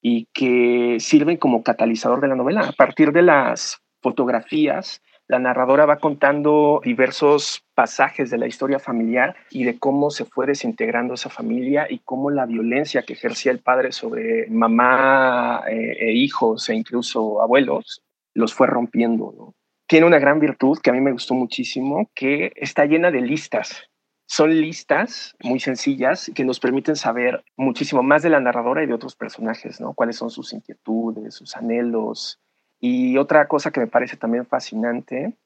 [0.00, 2.62] y que sirven como catalizador de la novela.
[2.62, 9.34] A partir de las fotografías la narradora va contando diversos pasajes de la historia familiar
[9.50, 13.60] y de cómo se fue desintegrando esa familia y cómo la violencia que ejercía el
[13.60, 18.02] padre sobre mamá eh, e hijos e incluso abuelos
[18.34, 19.54] los fue rompiendo.
[19.86, 23.84] Tiene una gran virtud que a mí me gustó muchísimo, que está llena de listas.
[24.26, 28.94] Son listas muy sencillas que nos permiten saber muchísimo más de la narradora y de
[28.94, 29.92] otros personajes, ¿no?
[29.92, 32.40] Cuáles son sus inquietudes, sus anhelos,
[32.86, 35.38] y otra cosa que me parece también fascinante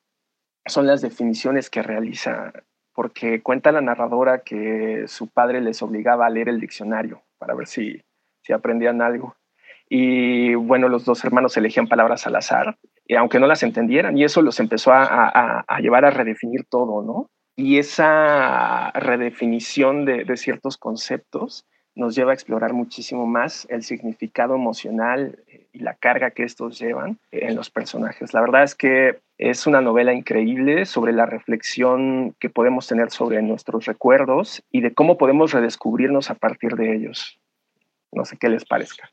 [0.66, 2.53] son las definiciones que realiza,
[2.93, 7.68] porque cuenta la narradora que su padre les obligaba a leer el diccionario para ver
[7.68, 8.03] si,
[8.43, 9.37] si aprendían algo.
[9.89, 12.76] Y bueno, los dos hermanos elegían palabras al azar,
[13.07, 16.66] y aunque no las entendieran, y eso los empezó a, a, a llevar a redefinir
[16.68, 17.31] todo, ¿no?
[17.59, 25.40] Y esa redefinición de, ciertos conceptos nos lleva a explorar muchísimo más el significado emocional
[25.48, 28.32] eh, y la carga que estos llevan en los personajes.
[28.32, 33.42] La verdad es que es una novela increíble sobre la reflexión que podemos tener sobre
[33.42, 37.40] nuestros recuerdos y de cómo podemos redescubrirnos a partir de ellos.
[38.12, 39.11] No sé qué les parezca.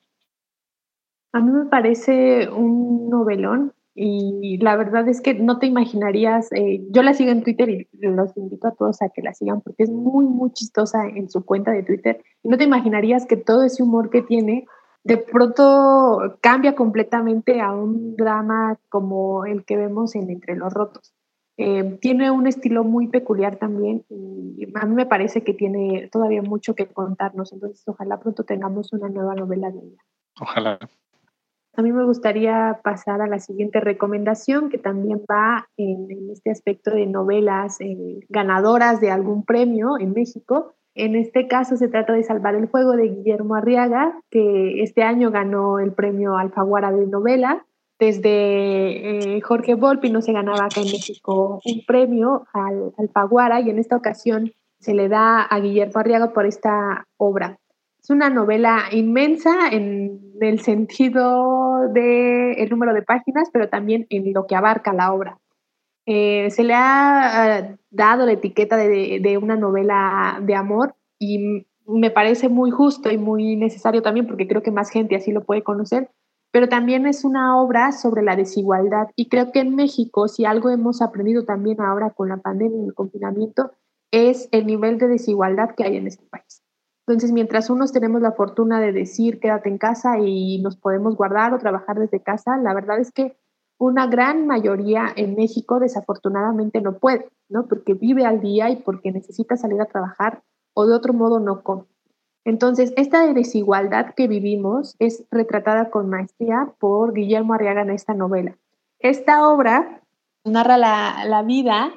[1.34, 6.86] A mí me parece un novelón y la verdad es que no te imaginarías, eh,
[6.90, 9.84] yo la sigo en Twitter y los invito a todos a que la sigan porque
[9.84, 12.22] es muy, muy chistosa en su cuenta de Twitter.
[12.44, 14.66] Y no te imaginarías que todo ese humor que tiene
[15.06, 21.14] de pronto cambia completamente a un drama como el que vemos en Entre los Rotos.
[21.58, 26.42] Eh, tiene un estilo muy peculiar también y a mí me parece que tiene todavía
[26.42, 30.04] mucho que contarnos, entonces ojalá pronto tengamos una nueva novela de ella.
[30.42, 30.80] Ojalá.
[31.78, 36.92] A mí me gustaría pasar a la siguiente recomendación, que también va en, este aspecto
[36.92, 40.76] de novelas eh, ganadoras de algún premio en México.
[40.94, 45.32] En este caso se trata de Salvar el Fuego de Guillermo Arriaga, que este año
[45.32, 47.66] ganó el premio Alfaguara de novela.
[48.00, 53.70] Desde eh, Jorge Volpi no se ganaba acá en México un premio al Alfaguara y
[53.70, 57.58] en esta ocasión se le da a Guillermo Arriaga por esta obra.
[58.06, 64.32] Es una novela inmensa en el sentido del el número de páginas, pero también en
[64.32, 65.40] lo que abarca la obra.
[66.06, 71.66] Eh, se le ha eh, dado la etiqueta de, de, una novela de amor y
[71.88, 75.44] me parece muy justo y muy necesario también porque creo que más gente así lo
[75.44, 76.12] puede conocer,
[76.52, 80.70] pero también es una obra sobre la desigualdad y creo que en México, si algo
[80.70, 83.72] hemos aprendido también ahora con la pandemia y el confinamiento,
[84.12, 86.65] es el nivel de desigualdad que hay en este país.
[87.08, 91.54] Entonces, mientras unos tenemos la fortuna de decir quédate en casa y nos podemos guardar
[91.54, 93.38] o trabajar desde casa, la verdad es que
[93.78, 97.68] una gran mayoría en México desafortunadamente no puede, ¿no?
[97.68, 100.42] Porque vive al día y porque necesita salir a trabajar
[100.74, 101.84] o de otro modo no come.
[102.44, 108.58] Entonces, esta desigualdad que vivimos es retratada con maestría por Guillermo Arriaga en esta novela.
[109.00, 110.02] Esta obra
[110.44, 111.92] narra la, la vida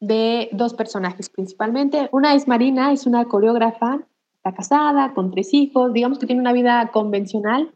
[0.00, 2.08] de dos personajes principalmente.
[2.12, 4.06] Una es Marina, es una coreógrafa
[4.40, 7.74] está casada, con tres hijos, digamos que tiene una vida convencional,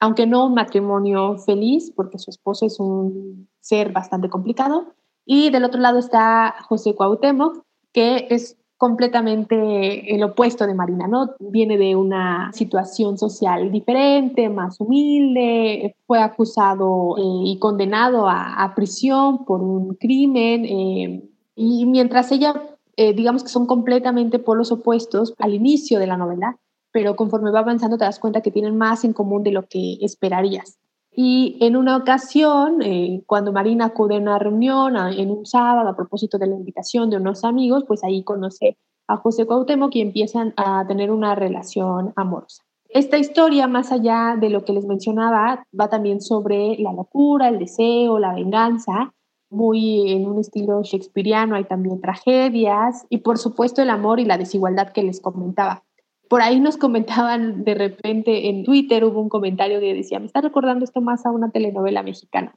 [0.00, 4.94] aunque no un matrimonio feliz, porque su esposo es un ser bastante complicado.
[5.26, 7.62] Y del otro lado está José Cuauhtémoc,
[7.92, 11.34] que es completamente el opuesto de Marina, ¿no?
[11.38, 19.44] Viene de una situación social diferente, más humilde, fue acusado eh, y condenado a, prisión
[19.44, 25.54] por un crimen, eh, y mientras ella eh, digamos que son completamente polos opuestos al
[25.54, 26.58] inicio de la novela,
[26.92, 29.98] pero conforme va avanzando te das cuenta que tienen más en común de lo que
[30.00, 30.78] esperarías.
[31.18, 35.96] Y en una ocasión, eh, cuando Marina acude a una reunión en un sábado a
[35.96, 38.76] propósito de la invitación de unos amigos, pues ahí conoce
[39.08, 42.62] a José Cuauhtémoc y empiezan a tener una relación amorosa.
[42.88, 47.58] Esta historia, más allá de lo que les mencionaba, va también sobre la locura, el
[47.58, 49.12] deseo, la venganza
[49.50, 54.38] muy en un estilo shakespeariano, hay también tragedias y por supuesto el amor y la
[54.38, 55.84] desigualdad que les comentaba.
[56.28, 60.40] Por ahí nos comentaban de repente en Twitter, hubo un comentario que decía, me está
[60.40, 62.54] recordando esto más a una telenovela mexicana.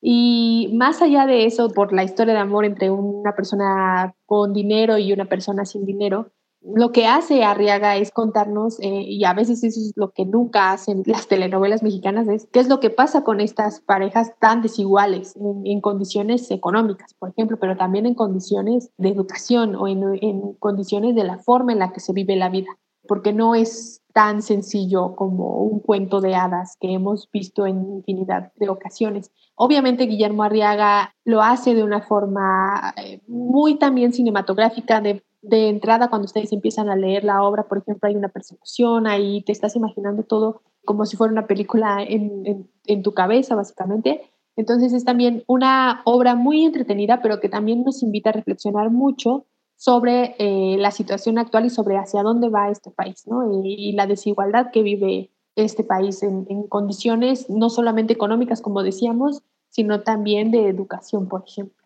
[0.00, 4.98] Y más allá de eso, por la historia de amor entre una persona con dinero
[4.98, 6.30] y una persona sin dinero,
[6.74, 10.72] lo que hace Arriaga es contarnos, eh, y a veces eso es lo que nunca
[10.72, 15.34] hacen las telenovelas mexicanas, es qué es lo que pasa con estas parejas tan desiguales
[15.36, 21.14] en, condiciones económicas, por ejemplo, pero también en condiciones de educación o en, en condiciones
[21.14, 22.70] de la forma en la que se vive la vida,
[23.06, 28.50] porque no es tan sencillo como un cuento de hadas que hemos visto en infinidad
[28.56, 29.30] de ocasiones.
[29.54, 36.08] Obviamente Guillermo Arriaga lo hace de una forma eh, muy también cinematográfica, de de entrada
[36.08, 39.76] cuando ustedes empiezan a leer la obra, por ejemplo, hay una persecución, ahí te estás
[39.76, 44.30] imaginando todo como si fuera una película en, en, tu cabeza, básicamente.
[44.56, 49.46] Entonces es también una obra muy entretenida, pero que también nos invita a reflexionar mucho
[49.76, 53.62] sobre eh, la situación actual y sobre hacia dónde va este país, ¿no?
[53.62, 60.02] Y, la desigualdad que vive este país en, condiciones no solamente económicas, como decíamos, sino
[60.02, 61.84] también de educación, por ejemplo.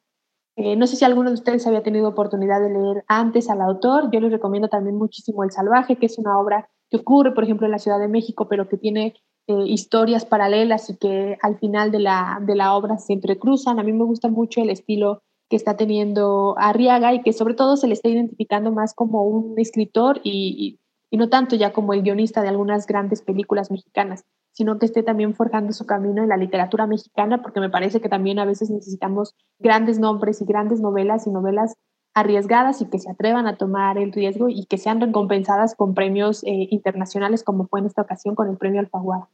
[0.57, 4.11] Eh, no sé si alguno de ustedes había tenido oportunidad de leer antes al autor.
[4.11, 7.67] Yo les recomiendo también muchísimo El Salvaje, que es una obra que ocurre, por ejemplo,
[7.67, 9.15] en la Ciudad de México, pero que tiene
[9.47, 13.79] eh, historias paralelas y que al final de la, de la obra se entrecruzan.
[13.79, 17.77] A mí me gusta mucho el estilo que está teniendo Arriaga y que sobre todo
[17.77, 20.79] se le está identificando más como un escritor y,
[21.11, 25.03] y, no tanto ya como el guionista de algunas grandes películas mexicanas, sino que esté
[25.03, 28.71] también forjando su camino en la literatura mexicana, porque me parece que también a veces
[28.71, 31.75] necesitamos grandes nombres y grandes novelas y novelas
[32.15, 36.43] arriesgadas y que se atrevan a tomar el riesgo y que sean recompensadas con premios
[36.45, 39.29] eh, internacionales como fue en esta ocasión con el premio Alfaguara.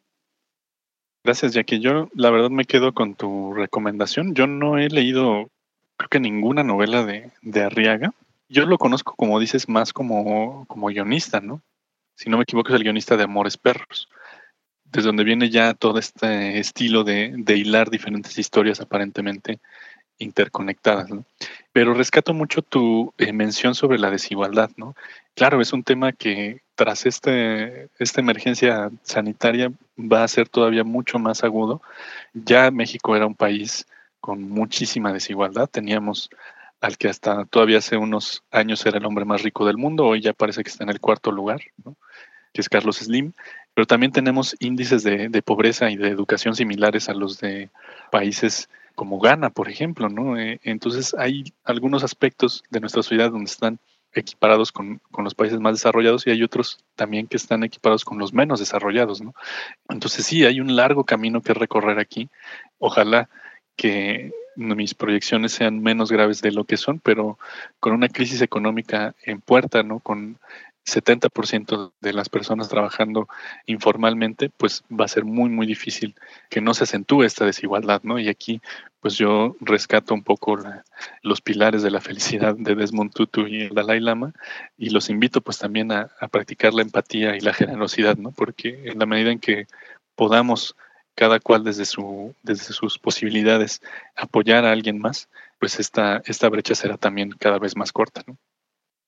[1.25, 1.81] Gracias, Jackie.
[1.81, 4.35] Yo la verdad me quedo con tu recomendación.
[4.35, 5.51] Yo no he leído,
[5.97, 8.13] creo que ninguna novela de, de Arriaga.
[8.49, 11.63] Yo lo conozco, como dices, más como, como guionista, ¿no?
[12.15, 14.09] Si no me equivoco, es el guionista de Amores Perros,
[14.85, 19.59] desde donde viene ya todo este estilo de, de hilar diferentes historias aparentemente
[20.19, 21.25] interconectadas, ¿no?
[21.73, 24.95] Pero rescato mucho tu eh, mención sobre la desigualdad, ¿no?
[25.35, 31.19] Claro, es un tema que tras este, esta emergencia sanitaria va a ser todavía mucho
[31.19, 31.83] más agudo.
[32.33, 33.87] Ya México era un país
[34.27, 35.69] con muchísima desigualdad.
[35.69, 36.31] Teníamos
[36.81, 40.21] al que hasta todavía hace unos años era el hombre más rico del mundo, hoy
[40.21, 41.97] ya parece que está en el cuarto lugar, ¿no?
[42.53, 43.35] que es Carlos Slim,
[43.73, 47.71] pero también tenemos índices de, pobreza y de educación similares a los de
[48.11, 50.37] países como Ghana, por ejemplo, ¿no?
[50.37, 53.79] Eh, entonces hay algunos aspectos de nuestra sociedad donde están
[54.13, 58.33] equiparados con, los países más desarrollados y hay otros también que están equiparados con los
[58.33, 59.35] menos desarrollados, ¿no?
[59.89, 62.29] Entonces sí, hay un largo camino que recorrer aquí.
[62.79, 63.29] Ojalá
[63.77, 67.39] que mis proyecciones sean menos graves de lo que son, pero
[67.79, 70.01] con una crisis económica en puerta, ¿no?
[70.01, 70.39] Con
[70.87, 73.29] 70% de las personas trabajando
[73.67, 76.15] informalmente, pues va a ser muy, muy difícil
[76.49, 78.19] que no se acentúe esta desigualdad, ¿no?
[78.21, 78.61] Y aquí,
[79.01, 80.57] pues yo rescato un poco
[81.23, 84.33] los pilares de la felicidad de Desmond Tutu y el Dalai Lama
[84.79, 88.31] y los invito pues también a, a practicar la empatía y la generosidad, ¿no?
[88.31, 89.67] Porque en la medida en que
[90.15, 90.77] podamos
[91.17, 93.83] cada cual desde, su, desde sus posibilidades
[94.15, 98.23] apoyar a alguien más, pues esta, esta brecha será también cada vez más corta.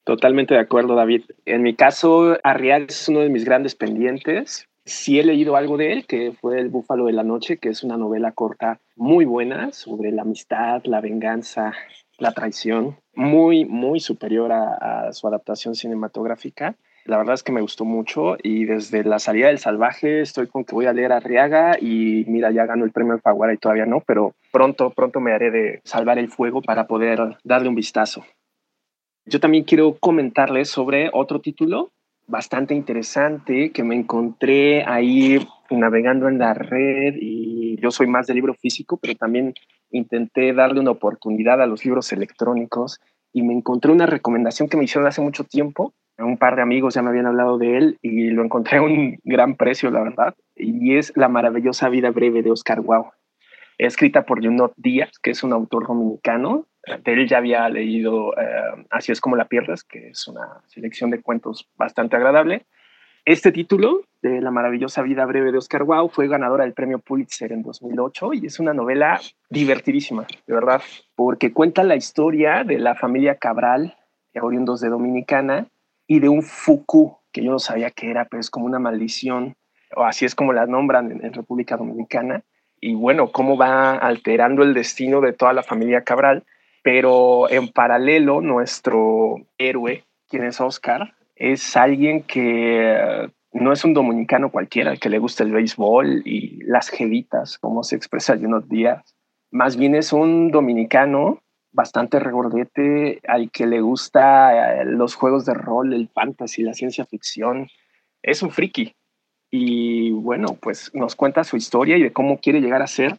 [0.05, 1.25] Totalmente de acuerdo, David.
[1.45, 4.67] En mi caso, Arriaga es uno de mis grandes pendientes.
[4.87, 7.85] Sí he leído algo de él, que fue El Búfalo de la Noche, que es
[7.85, 11.75] una novela corta muy buena sobre la amistad, la venganza,
[12.17, 16.75] la traición, muy, muy superior a, su adaptación cinematográfica.
[17.09, 20.65] La verdad es que me gustó mucho y desde la salida del salvaje estoy con
[20.65, 24.03] que voy a leer Arriaga y mira, ya ganó el premio Alfaguara y todavía no,
[24.07, 28.27] pero pronto, pronto me haré de salvar el fuego para poder darle un vistazo.
[29.25, 31.93] Yo también quiero comentarles sobre otro título
[32.27, 35.39] bastante interesante que me encontré ahí
[35.71, 39.55] navegando en la red y yo soy más de libro físico, pero también
[39.91, 43.01] intenté darle una oportunidad a los libros electrónicos
[43.33, 45.95] y me encontré una recomendación que me hicieron hace mucho tiempo.
[46.19, 49.19] Un par de amigos ya me habían hablado de él y lo encontré a un
[49.25, 50.35] gran precio, la verdad.
[50.57, 53.13] Y es La maravillosa vida breve de Oscar Wow.
[53.79, 56.67] Escrita por Junot Díaz, que es un autor dominicano
[57.05, 61.11] de él ya había leído eh, Así es como la pierdes, que es una selección
[61.11, 62.67] de cuentos bastante agradable.
[63.25, 67.53] Este título, de La maravillosa vida breve de Oscar Wow, fue ganadora del premio Pulitzer
[67.53, 70.81] en 2008 y es una novela divertidísima, de verdad,
[71.15, 73.97] porque cuenta la historia de la familia Cabral,
[74.41, 75.67] oriundos de Dominicana,
[76.09, 79.55] y de un fuku, que yo no sabía qué era, pero es como una maldición,
[79.95, 82.43] o así es como la nombran en República Dominicana,
[82.81, 86.45] y bueno, cómo va alterando el destino de toda la familia Cabral
[86.83, 94.51] pero en paralelo nuestro héroe, quien es Oscar, es alguien que no es un dominicano
[94.51, 99.17] cualquiera, que le gusta el béisbol y las jevitas, como se expresa hace unos días.
[99.51, 101.43] Más bien es un dominicano
[101.73, 107.05] bastante regordete al que le gusta eh, los juegos de rol, el fantasy, la ciencia
[107.05, 107.69] ficción.
[108.23, 108.95] Es un friki.
[109.51, 113.19] Y bueno, pues nos cuenta su historia y de cómo quiere llegar a ser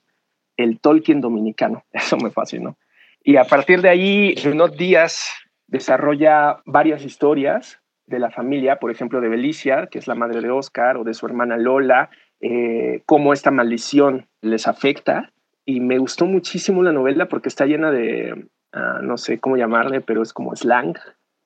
[0.57, 1.83] el Tolkien dominicano.
[1.91, 2.77] Eso me fascinó.
[3.23, 5.29] Y a partir de ahí, Junot Díaz
[5.67, 10.49] desarrolla varias historias de la familia, por ejemplo, de Belicia, que es la madre de
[10.49, 12.09] Oscar, o de su hermana Lola,
[12.41, 15.31] eh, cómo esta maldición les afecta.
[15.69, 20.01] Y me gustó muchísimo la novela porque está llena de, ah, no sé cómo llamarle,
[20.01, 20.97] pero es como slang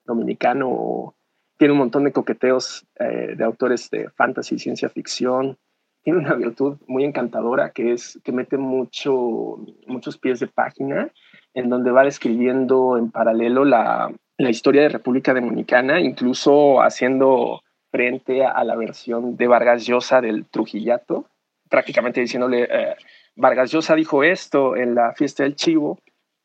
[0.06, 1.14] dominicano.
[1.58, 5.58] Tiene un montón de coqueteos eh, de autores de fantasy y ciencia ficción.
[6.02, 11.12] tiene una virtud muy encantadora que es que mete mucho, muchos pies de página
[11.52, 17.60] en donde va describiendo en paralelo la, la historia de República Dominicana, incluso haciendo
[17.90, 21.26] frente a la versión de Vargas Llosa del Trujillato,
[21.68, 22.96] prácticamente diciéndole, eh,
[23.36, 25.98] Vargas Llosa dijo esto en la fiesta del chivo,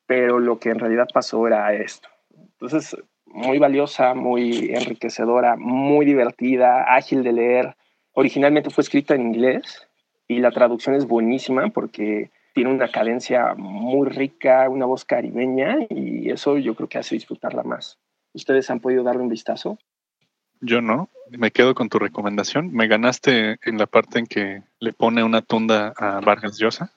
[0.06, 2.10] pero lo que en realidad pasó era esto.
[2.34, 7.76] Entonces, muy valiosa, muy enriquecedora, muy divertida, ágil de leer.
[8.14, 9.88] Originalmente fue escrita en inglés
[10.28, 16.32] y la traducción es buenísima porque tiene una cadencia muy rica, una voz caribeña y
[16.32, 18.00] eso yo creo que hace disfrutarla más.
[18.34, 19.78] ¿Ustedes han podido darle un vistazo?
[20.62, 22.74] Yo no, me quedo con tu recomendación.
[22.74, 26.92] Me ganaste en la parte en que le pone una tunda a Vargas Llosa.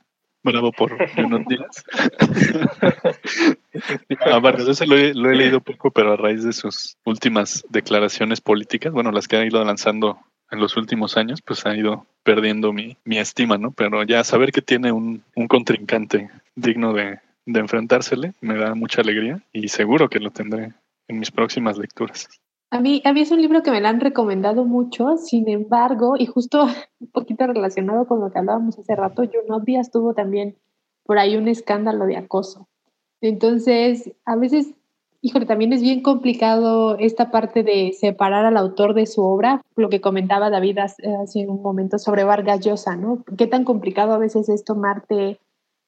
[0.45, 1.85] Bravo por unos días.
[4.21, 7.65] a Vargas Llosa lo he, lo he leído poco, pero a raíz de sus últimas
[7.69, 10.19] declaraciones políticas, bueno, las que ha ido lanzando
[10.51, 13.71] en los últimos años, pues ha ido perdiendo mi, mi estima, ¿no?
[13.71, 19.01] Pero ya saber que tiene un, un contrincante digno de, de enfrentársele me da mucha
[19.01, 20.73] alegría y seguro que lo tendré
[21.09, 22.29] en mis próximas lecturas.
[22.73, 26.25] A mí, a es un libro que me lo han recomendado mucho, sin embargo, y
[26.25, 26.65] justo
[27.01, 30.57] un poquito relacionado con lo que hablábamos hace rato, yo no días tuvo también
[31.05, 32.69] por ahí un escándalo de acoso.
[33.21, 34.73] Entonces, a veces
[35.21, 39.91] híjole, también es bien complicado esta parte de separar al autor de su obra, lo
[39.91, 43.23] que comentaba David hace un momento sobre Vargas Llosa, ¿no?
[43.39, 45.39] Qué tan complicado a veces es tomarte,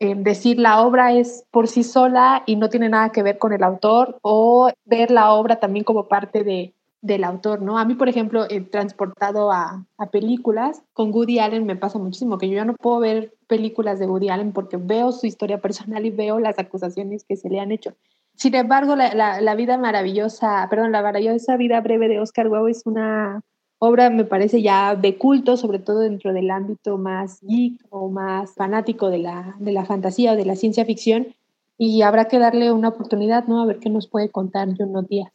[0.05, 3.53] eh, decir la obra es por sí sola y no tiene nada que ver con
[3.53, 6.75] el autor, o ver la obra también como parte de,
[7.05, 7.79] del autor, ¿no?
[7.79, 12.49] A mí, por ejemplo, he transportado a, películas, con Woody Allen me pasa muchísimo, que
[12.49, 16.11] yo ya no puedo ver películas de Woody Allen porque veo su historia personal y
[16.11, 17.95] veo las acusaciones que se le han hecho.
[18.37, 22.83] Sin embargo, la, la, vida maravillosa, perdón, la maravillosa vida breve de Oscar Wilde es
[22.87, 23.43] una
[23.85, 28.55] obra, me parece, ya de culto, sobre todo dentro del ámbito más geek o más
[28.55, 31.35] fanático de la, de la fantasía o de la ciencia ficción.
[31.77, 33.61] Y habrá que darle una oportunidad, ¿no?
[33.61, 35.33] A ver qué nos puede contar Juno Díaz.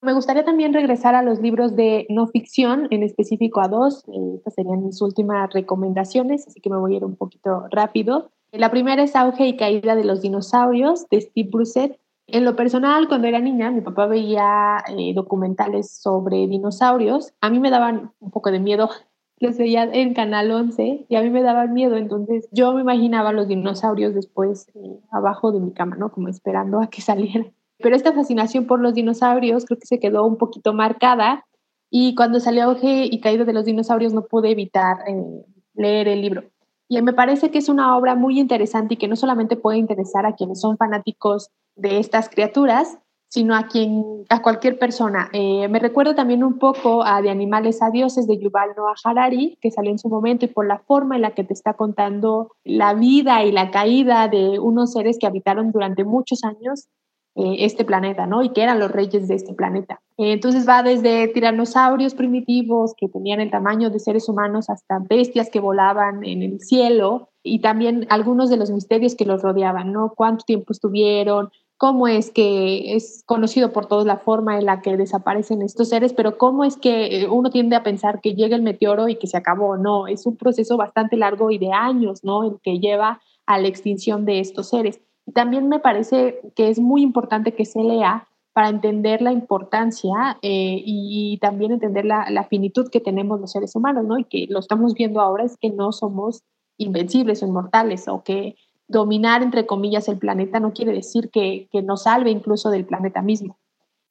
[0.00, 4.04] Me gustaría también regresar a los libros de no ficción, en específico a dos.
[4.08, 8.30] Eh, estas serían mis últimas recomendaciones, así que me voy a ir un poquito rápido.
[8.52, 11.98] La primera es Auge y Caída de los Dinosaurios, de Steve Brusset.
[12.30, 17.32] En lo personal, cuando era niña, mi papá veía eh, documentales sobre dinosaurios.
[17.40, 18.90] A mí me daban un poco de miedo.
[19.38, 21.96] Los veía en Canal 11 y a mí me daban miedo.
[21.96, 26.12] Entonces yo me imaginaba los dinosaurios después eh, abajo de mi cama, ¿no?
[26.12, 27.54] Como esperando a que salieran.
[27.78, 31.46] Pero esta fascinación por los dinosaurios creo que se quedó un poquito marcada
[31.88, 36.20] y cuando salió Auge y Caída de los Dinosaurios no pude evitar eh, leer el
[36.20, 36.42] libro.
[36.88, 40.26] Y me parece que es una obra muy interesante y que no solamente puede interesar
[40.26, 42.98] a quienes son fanáticos de estas criaturas,
[43.28, 45.28] sino a quien, a cualquier persona.
[45.32, 49.58] Eh, me recuerdo también un poco a De animales a dioses de Yuval Noah Harari,
[49.60, 52.52] que salió en su momento y por la forma en la que te está contando
[52.64, 56.88] la vida y la caída de unos seres que habitaron durante muchos años
[57.34, 58.42] eh, este planeta, ¿no?
[58.42, 60.00] Y que eran los reyes de este planeta.
[60.16, 65.48] Eh, entonces va desde tiranosaurios primitivos que tenían el tamaño de seres humanos hasta bestias
[65.48, 70.14] que volaban en el cielo y también algunos de los misterios que los rodeaban, ¿no?
[70.16, 74.96] Cuánto tiempo estuvieron, cómo es que es conocido por todos la forma en la que
[74.96, 78.62] desaparecen estos seres, pero cómo es que eh, uno tiende a pensar que llega el
[78.62, 79.76] meteoro y que se acabó.
[79.76, 82.42] No, es un proceso bastante largo y de años, ¿no?
[82.42, 85.00] El que lleva a la extinción de estos seres.
[85.24, 90.36] Y también me parece que es muy importante que se lea para entender la importancia
[90.42, 94.18] eh, y, también entender la, la, finitud que tenemos los seres humanos, ¿no?
[94.18, 96.42] Y que lo estamos viendo ahora es que no somos
[96.76, 98.56] invencibles o inmortales o que
[98.88, 103.22] dominar, entre comillas, el planeta no quiere decir que, que nos salve incluso del planeta
[103.22, 103.58] mismo.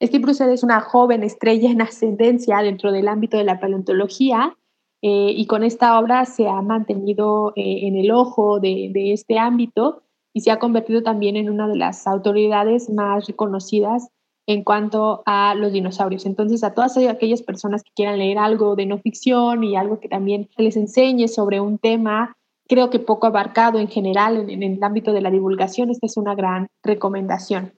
[0.01, 4.55] Steve Bruce es una joven estrella en ascendencia dentro del ámbito de la paleontología
[5.01, 9.39] eh, y con esta obra se ha mantenido eh, en el ojo de, de, este
[9.39, 10.03] ámbito
[10.33, 14.09] y se ha convertido también en una de las autoridades más reconocidas
[14.47, 16.25] en cuanto a los dinosaurios.
[16.25, 20.07] Entonces, a todas aquellas personas que quieran leer algo de no ficción y algo que
[20.07, 22.36] también les enseñe sobre un tema
[22.67, 25.89] creo que poco abarcado en general en, el ámbito de la divulgación.
[25.89, 27.73] Esta es una gran recomendación.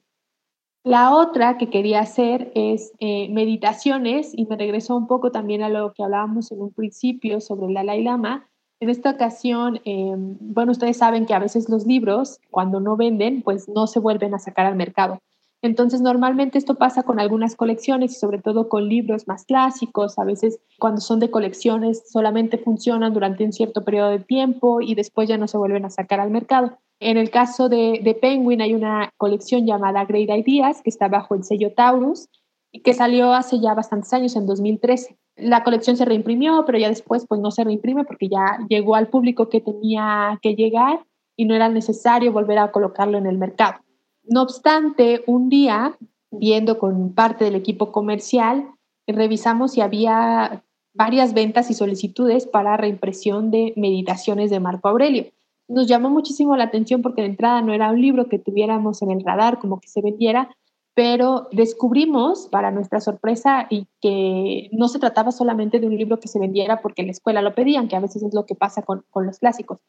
[0.84, 5.70] La otra que quería hacer es eh, meditaciones y me regreso un poco también a
[5.70, 8.50] lo que hablábamos en un principio sobre el Dalai Lama.
[8.80, 13.42] En esta ocasión, eh, bueno, ustedes saben que a veces los libros, cuando no venden,
[13.42, 15.20] pues no se vuelven a sacar al mercado.
[15.62, 20.18] Entonces, normalmente esto pasa con algunas colecciones y sobre todo con libros más clásicos.
[20.18, 24.96] A veces cuando son de colecciones solamente funcionan durante un cierto periodo de tiempo y
[24.96, 26.78] después ya no se vuelven a sacar al mercado.
[27.02, 31.36] En el caso de, de Penguin hay una colección llamada Great Ideas que está bajo
[31.36, 32.30] el sello Taurus
[32.72, 35.18] y que salió hace ya bastantes años, en 2013.
[35.36, 39.08] La colección se reimprimió, pero ya después pues no se reimprime porque ya llegó al
[39.08, 41.06] público que tenía que llegar
[41.36, 43.80] y no era necesario volver a colocarlo en el mercado.
[44.30, 45.98] No obstante, un día,
[46.30, 48.70] viendo con parte del equipo comercial,
[49.08, 50.64] revisamos si había
[50.94, 55.26] varias ventas y solicitudes para reimpresión de meditaciones de Marco Aurelio.
[55.68, 59.10] Nos llamó muchísimo la atención porque de entrada no era un libro que tuviéramos en
[59.10, 60.56] el radar como que se vendiera,
[60.94, 66.28] pero descubrimos, para nuestra sorpresa, y que no se trataba solamente de un libro que
[66.28, 68.84] se vendiera porque en la escuela lo pedían, que a veces es lo que pasa
[68.84, 69.80] con, con los clásicos,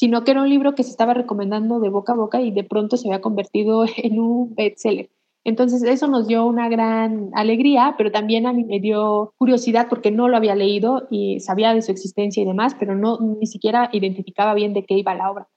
[0.00, 2.64] sino que era un libro que se estaba recomendando de boca a boca y de
[2.64, 5.10] pronto se había convertido en un bestseller.
[5.44, 10.10] Entonces eso nos dio una gran alegría, pero también a mí me dio curiosidad porque
[10.10, 13.90] no lo había leído y sabía de su existencia y demás, pero no ni siquiera
[13.92, 15.48] identificaba bien de qué iba la obra.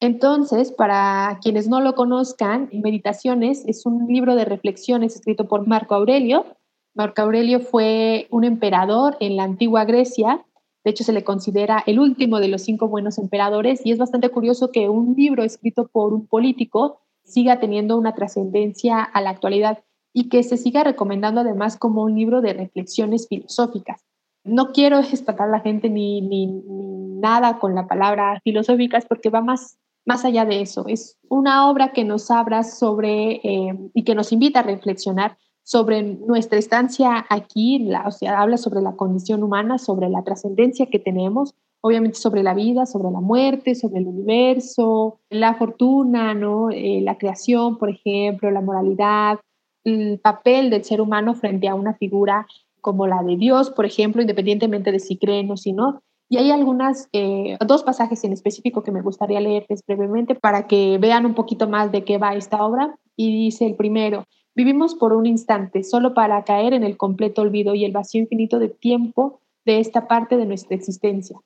[0.00, 5.94] Entonces, para quienes no lo conozcan, Meditaciones es un libro de reflexiones escrito por Marco
[5.94, 6.46] Aurelio.
[6.94, 10.46] Marco Aurelio fue un emperador en la antigua Grecia.
[10.84, 14.30] De hecho, se le considera el último de los cinco buenos emperadores y es bastante
[14.30, 19.84] curioso que un libro escrito por un político siga teniendo una trascendencia a la actualidad
[20.12, 24.04] y que se siga recomendando además como un libro de reflexiones filosóficas.
[24.44, 26.46] No quiero espantar a la gente ni, ni,
[27.20, 31.92] nada con la palabra filosóficas porque va más más allá de eso, es una obra
[31.92, 37.88] que nos habla sobre eh, y que nos invita a reflexionar sobre nuestra estancia aquí,
[38.04, 42.54] o sea, habla sobre la condición humana, sobre la trascendencia que tenemos, obviamente sobre la
[42.54, 46.70] vida, sobre la muerte, sobre el universo, la fortuna, ¿no?
[46.70, 49.40] Eh, la creación, por ejemplo, la moralidad,
[49.84, 52.46] el papel del ser humano frente a una figura
[52.80, 56.02] como la de Dios, por ejemplo, independientemente de si creen o si no,
[56.32, 60.96] y hay algunas, eh, dos pasajes en específico que me gustaría leerles brevemente para que
[60.96, 62.96] vean un poquito más de qué va esta obra.
[63.16, 67.74] Y dice el primero, vivimos por un instante, solo para caer en el completo olvido
[67.74, 71.38] y el vacío infinito de tiempo de esta parte de nuestra existencia.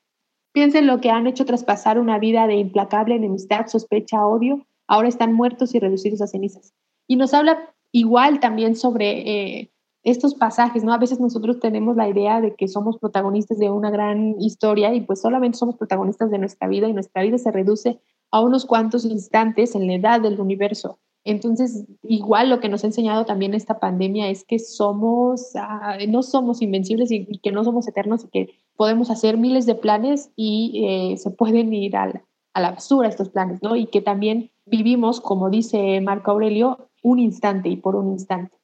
[0.52, 5.32] Piensen lo que han hecho traspasar una vida de implacable enemistad, sospecha, odio, ahora están
[5.34, 6.72] muertos y reducidos a cenizas.
[7.06, 9.70] Y nos habla igual también sobre eh,
[10.02, 10.92] estos pasajes, ¿no?
[10.92, 15.00] A veces nosotros tenemos la idea de que somos protagonistas de una gran historia y
[15.00, 17.98] pues solamente somos protagonistas de nuestra vida y nuestra vida se reduce
[18.30, 20.98] a unos cuantos instantes en la edad del universo.
[21.26, 26.22] Entonces, igual lo que nos ha enseñado también esta pandemia es que somos, ah, no
[26.22, 30.84] somos invencibles y, que no somos eternos y que podemos hacer miles de planes y
[30.86, 32.24] eh, se pueden ir a la,
[32.54, 33.74] a la basura estos planes, ¿no?
[33.74, 38.56] Y que también vivimos, como dice Marco Aurelio, un instante y por un instante.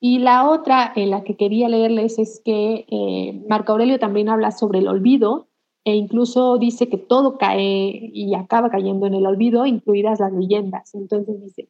[0.00, 4.52] Y la otra en la que quería leerles es que eh, Marco Aurelio también habla
[4.52, 5.48] sobre el olvido
[5.84, 10.94] e incluso dice que todo cae y acaba cayendo en el olvido, incluidas las leyendas.
[10.94, 11.68] Entonces dice,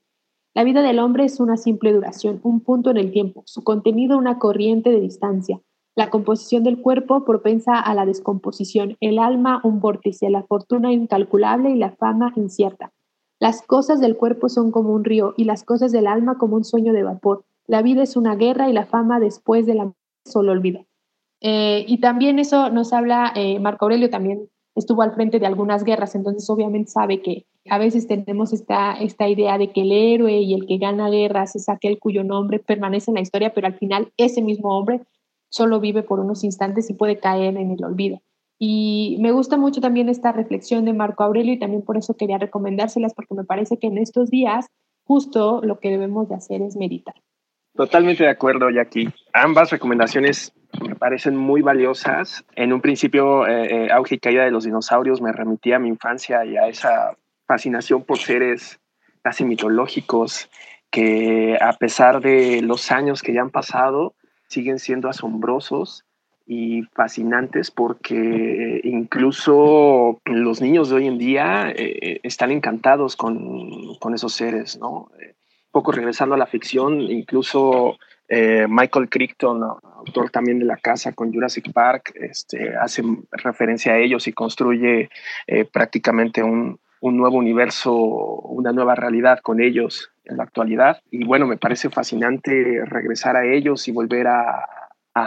[0.56, 4.16] la vida del hombre es una simple duración, un punto en el tiempo, su contenido
[4.16, 5.60] una corriente de distancia,
[5.94, 11.68] la composición del cuerpo propensa a la descomposición, el alma un vórtice, la fortuna incalculable
[11.68, 12.94] y la fama incierta.
[13.38, 16.64] Las cosas del cuerpo son como un río y las cosas del alma como un
[16.64, 17.44] sueño de vapor.
[17.66, 20.86] La vida es una guerra y la fama después de la muerte solo olvido.
[21.42, 25.84] Eh, y también eso nos habla, eh, Marco Aurelio también estuvo al frente de algunas
[25.84, 30.40] guerras, entonces obviamente sabe que a veces tenemos esta, esta idea de que el héroe
[30.40, 33.74] y el que gana guerras es aquel cuyo nombre permanece en la historia, pero al
[33.74, 35.00] final ese mismo hombre
[35.48, 38.20] solo vive por unos instantes y puede caer en el olvido.
[38.58, 42.38] Y me gusta mucho también esta reflexión de Marco Aurelio y también por eso quería
[42.38, 44.66] recomendárselas porque me parece que en estos días
[45.04, 47.14] justo lo que debemos de hacer es meditar.
[47.74, 49.10] Totalmente de acuerdo, Jackie.
[49.34, 52.44] Ambas recomendaciones me parecen muy valiosas.
[52.54, 55.88] En un principio, eh, eh, Auge y Caída de los Dinosaurios me remitía a mi
[55.88, 57.16] infancia y a esa
[57.46, 58.80] fascinación por seres
[59.22, 60.50] casi mitológicos
[60.90, 64.14] que a pesar de los años que ya han pasado,
[64.48, 66.04] siguen siendo asombrosos
[66.46, 74.14] y fascinantes porque incluso los niños de hoy en día eh, están encantados con, con,
[74.14, 75.10] esos seres, ¿no?
[75.72, 81.32] poco regresando a la ficción, incluso eh, Michael Crichton, autor también de La Casa con
[81.32, 85.10] Jurassic Park, este, hace referencia a ellos y construye
[85.46, 91.00] eh, prácticamente un, un, nuevo universo, una nueva realidad con ellos en la actualidad.
[91.10, 94.68] Y bueno, me parece fascinante regresar a ellos y volver a,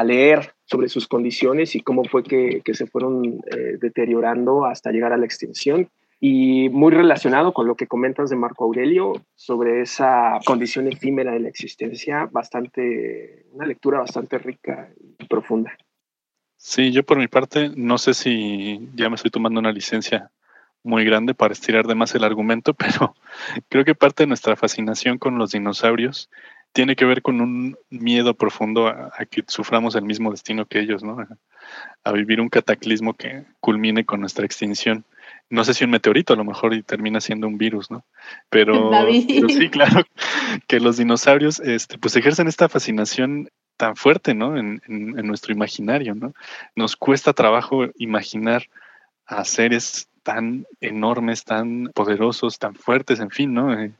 [0.04, 5.14] leer sobre sus condiciones y cómo fue que, que se fueron eh, deteriorando hasta llegar
[5.14, 5.90] a la extinción
[6.20, 11.40] y muy relacionado con lo que comentas de Marco Aurelio sobre esa condición efímera de
[11.40, 15.78] la existencia, bastante, una lectura bastante rica y profunda.
[16.58, 20.30] Sí, yo por mi parte no sé si ya me estoy tomando una licencia
[20.84, 23.16] muy grande para estirar de más el argumento, pero
[23.70, 26.30] creo que parte de nuestra fascinación con los dinosaurios
[26.72, 31.04] tiene que ver con un miedo profundo a, que suframos el mismo destino que ellos,
[31.04, 31.18] ¿no?
[32.04, 35.04] A, vivir un cataclismo que culmine con nuestra extinción.
[35.50, 38.06] No sé si un meteorito a lo mejor y termina siendo un virus, ¿no?
[38.50, 38.92] Pero,
[39.50, 40.04] sí, claro,
[40.68, 44.58] que los dinosaurios este, pues ejercen esta fascinación tan fuerte, ¿no?
[44.58, 46.34] En, en, nuestro imaginario, ¿no?
[46.76, 48.64] Nos cuesta trabajo imaginar
[49.26, 53.74] a seres tan enormes, tan poderosos, tan fuertes, en fin, ¿no?
[53.74, 53.92] Eh,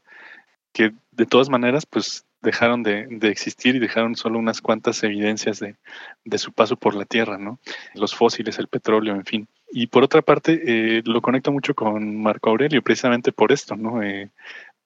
[0.72, 5.74] que de todas maneras, pues dejaron de, existir y dejaron solo unas cuantas evidencias de,
[6.38, 7.58] su paso por la Tierra, ¿no?
[7.94, 9.48] Los fósiles, el petróleo, en fin.
[9.72, 14.00] Y por otra parte, eh, lo conecto mucho con Marco Aurelio, precisamente por esto, ¿no?
[14.00, 14.30] Eh,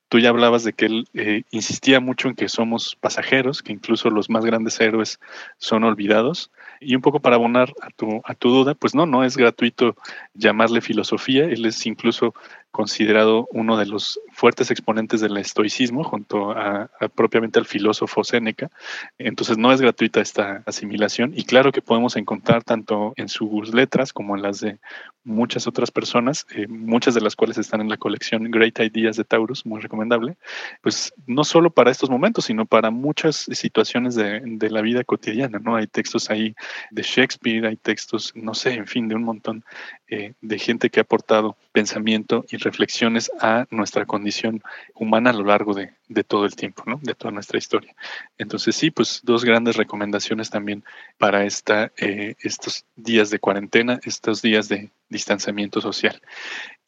[0.09, 4.31] tú ya hablabas de que él insistía mucho en que somos pasajeros, que incluso los
[4.31, 5.21] más grandes héroes
[5.59, 6.51] son olvidados.
[6.81, 9.97] Y un poco para abonar a tu, a tu duda, pues no, no es gratuito
[10.35, 12.35] llamarle filosofía, él es incluso
[12.75, 18.69] considerado uno de los fuertes exponentes del estoicismo junto a, propiamente al filósofo Séneca.
[19.17, 24.13] Entonces no es gratuita esta asimilación y claro que podemos encontrar tanto en sus letras
[24.13, 24.81] como en las de
[25.23, 29.25] muchas otras personas, eh, muchas de las cuales están en la colección Great Ideas de
[29.25, 30.37] Taurus, muy recomendable,
[30.83, 35.59] pues no solo para estos momentos, sino para muchas situaciones de, de la vida cotidiana,
[35.61, 35.77] ¿no?
[35.77, 36.55] Hay textos ahí
[36.91, 39.65] de Shakespeare, hay textos, no sé, en fin, de un montón
[40.09, 44.63] eh, de gente que ha aportado pensamiento y reflexiones a nuestra condición
[44.95, 45.93] humana a lo largo de,
[46.25, 46.99] todo el tiempo, ¿no?
[47.03, 47.95] de toda nuestra historia.
[48.39, 50.85] Entonces sí, pues dos grandes recomendaciones también
[51.19, 56.21] para esta, eh, estos días de cuarentena, estos días de distanciamiento social.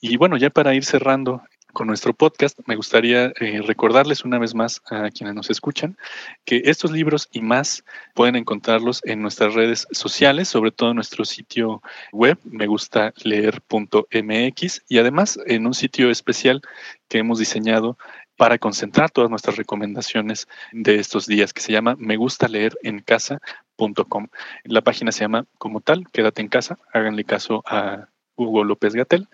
[0.00, 1.42] Y bueno, ya para ir cerrando
[1.76, 5.98] con nuestro podcast, me gustaría eh, recordarles una vez más a quienes nos escuchan
[6.46, 7.84] que estos libros y más
[8.14, 11.82] pueden encontrarlos en nuestras redes sociales, sobre todo en nuestro sitio
[12.12, 16.62] web, me gusta leer.mx, y además en un sitio especial
[17.08, 17.98] que hemos diseñado
[18.38, 23.00] para concentrar todas nuestras recomendaciones de estos días, que se llama me gusta leer en
[23.00, 24.28] casa.com.
[24.64, 29.28] La página se llama como tal, quédate en casa, háganle caso a Hugo López Gatel.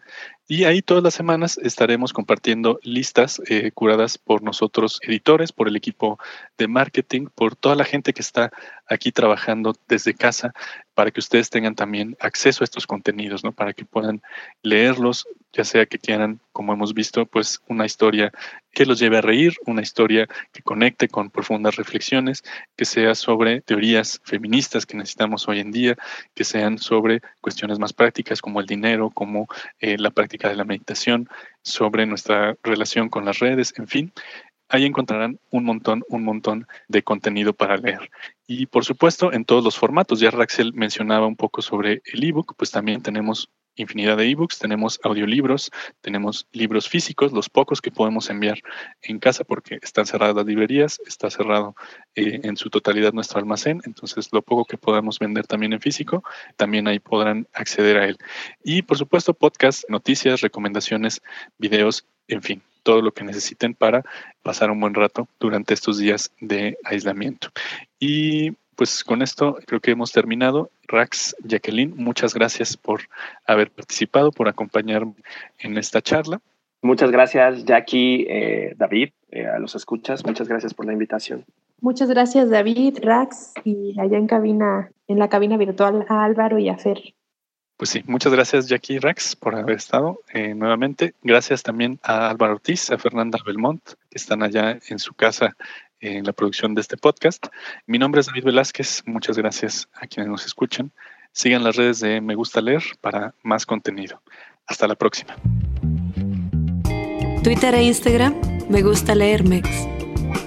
[0.49, 5.77] Y ahí todas las semanas estaremos compartiendo listas eh, curadas por nosotros editores, por el
[5.77, 6.19] equipo
[6.59, 8.53] de marketing, por toda la gente que está
[8.87, 10.53] aquí trabajando desde casa
[10.95, 13.53] para que ustedes tengan también acceso a estos contenidos, ¿no?
[13.53, 14.23] Para que puedan
[14.63, 18.33] leerlos, ya sea que quieran, como hemos visto, pues una historia
[18.73, 22.43] que los lleve a reír, una historia que conecte con profundas reflexiones,
[22.77, 25.97] que sea sobre teorías feministas que necesitamos hoy en día,
[26.35, 29.47] que sean sobre cuestiones más prácticas como el dinero, como
[29.81, 31.29] eh, la práctica de la meditación,
[31.63, 34.13] sobre nuestra relación con las redes, en fin.
[34.69, 38.11] Ahí encontrarán un montón, un montón de contenido para leer.
[38.47, 40.19] Y por supuesto, en todos los formatos.
[40.19, 45.01] Ya Raxel mencionaba un poco sobre el ebook, pues también tenemos infinidad de ebooks, tenemos
[45.03, 45.71] audiolibros,
[46.01, 48.61] tenemos libros físicos, los pocos que podemos enviar
[49.03, 51.75] en casa porque están cerradas las librerías, está cerrado
[52.15, 56.23] eh, en su totalidad nuestro almacén, entonces lo poco que podamos vender también en físico,
[56.57, 58.19] también ahí podrán acceder a él.
[58.63, 61.23] Y por supuesto, podcast, noticias, recomendaciones,
[61.59, 64.05] videos, en fin, todo lo que necesiten para
[64.43, 67.49] pasar un buen rato durante estos días de aislamiento.
[67.99, 68.53] Y
[68.83, 70.73] pues con esto creo que hemos terminado.
[70.89, 73.03] Rax, Jacqueline, muchas gracias por
[73.47, 75.15] haber participado, por acompañarme
[75.61, 76.41] en esta charla.
[76.83, 80.27] Muchas gracias, Jackie, eh, David, eh, a los escuchas.
[80.27, 81.45] Muchas gracias por la invitación.
[81.81, 86.69] Muchas gracias, David, Rax, y allá en cabina, en la cabina virtual, a Álvaro y
[86.69, 87.15] a Fer.
[87.77, 91.15] Pues sí, muchas gracias Jackie y Rax por haber estado eh, nuevamente.
[91.23, 95.57] Gracias también a Álvaro Ortiz, a Fernanda Belmont, que están allá en su casa
[96.03, 97.47] en la producción de este podcast.
[97.87, 99.03] Mi nombre es David Velázquez.
[99.07, 100.93] Muchas gracias a quienes nos escuchan.
[101.33, 104.21] Sigan las redes de Me Gusta Leer para más contenido.
[104.67, 105.35] Hasta la próxima.
[107.43, 108.35] Twitter e Instagram,
[108.69, 109.69] Me Gusta Leer Mex.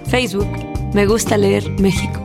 [0.10, 0.48] Facebook,
[0.94, 2.25] Me Gusta Leer México.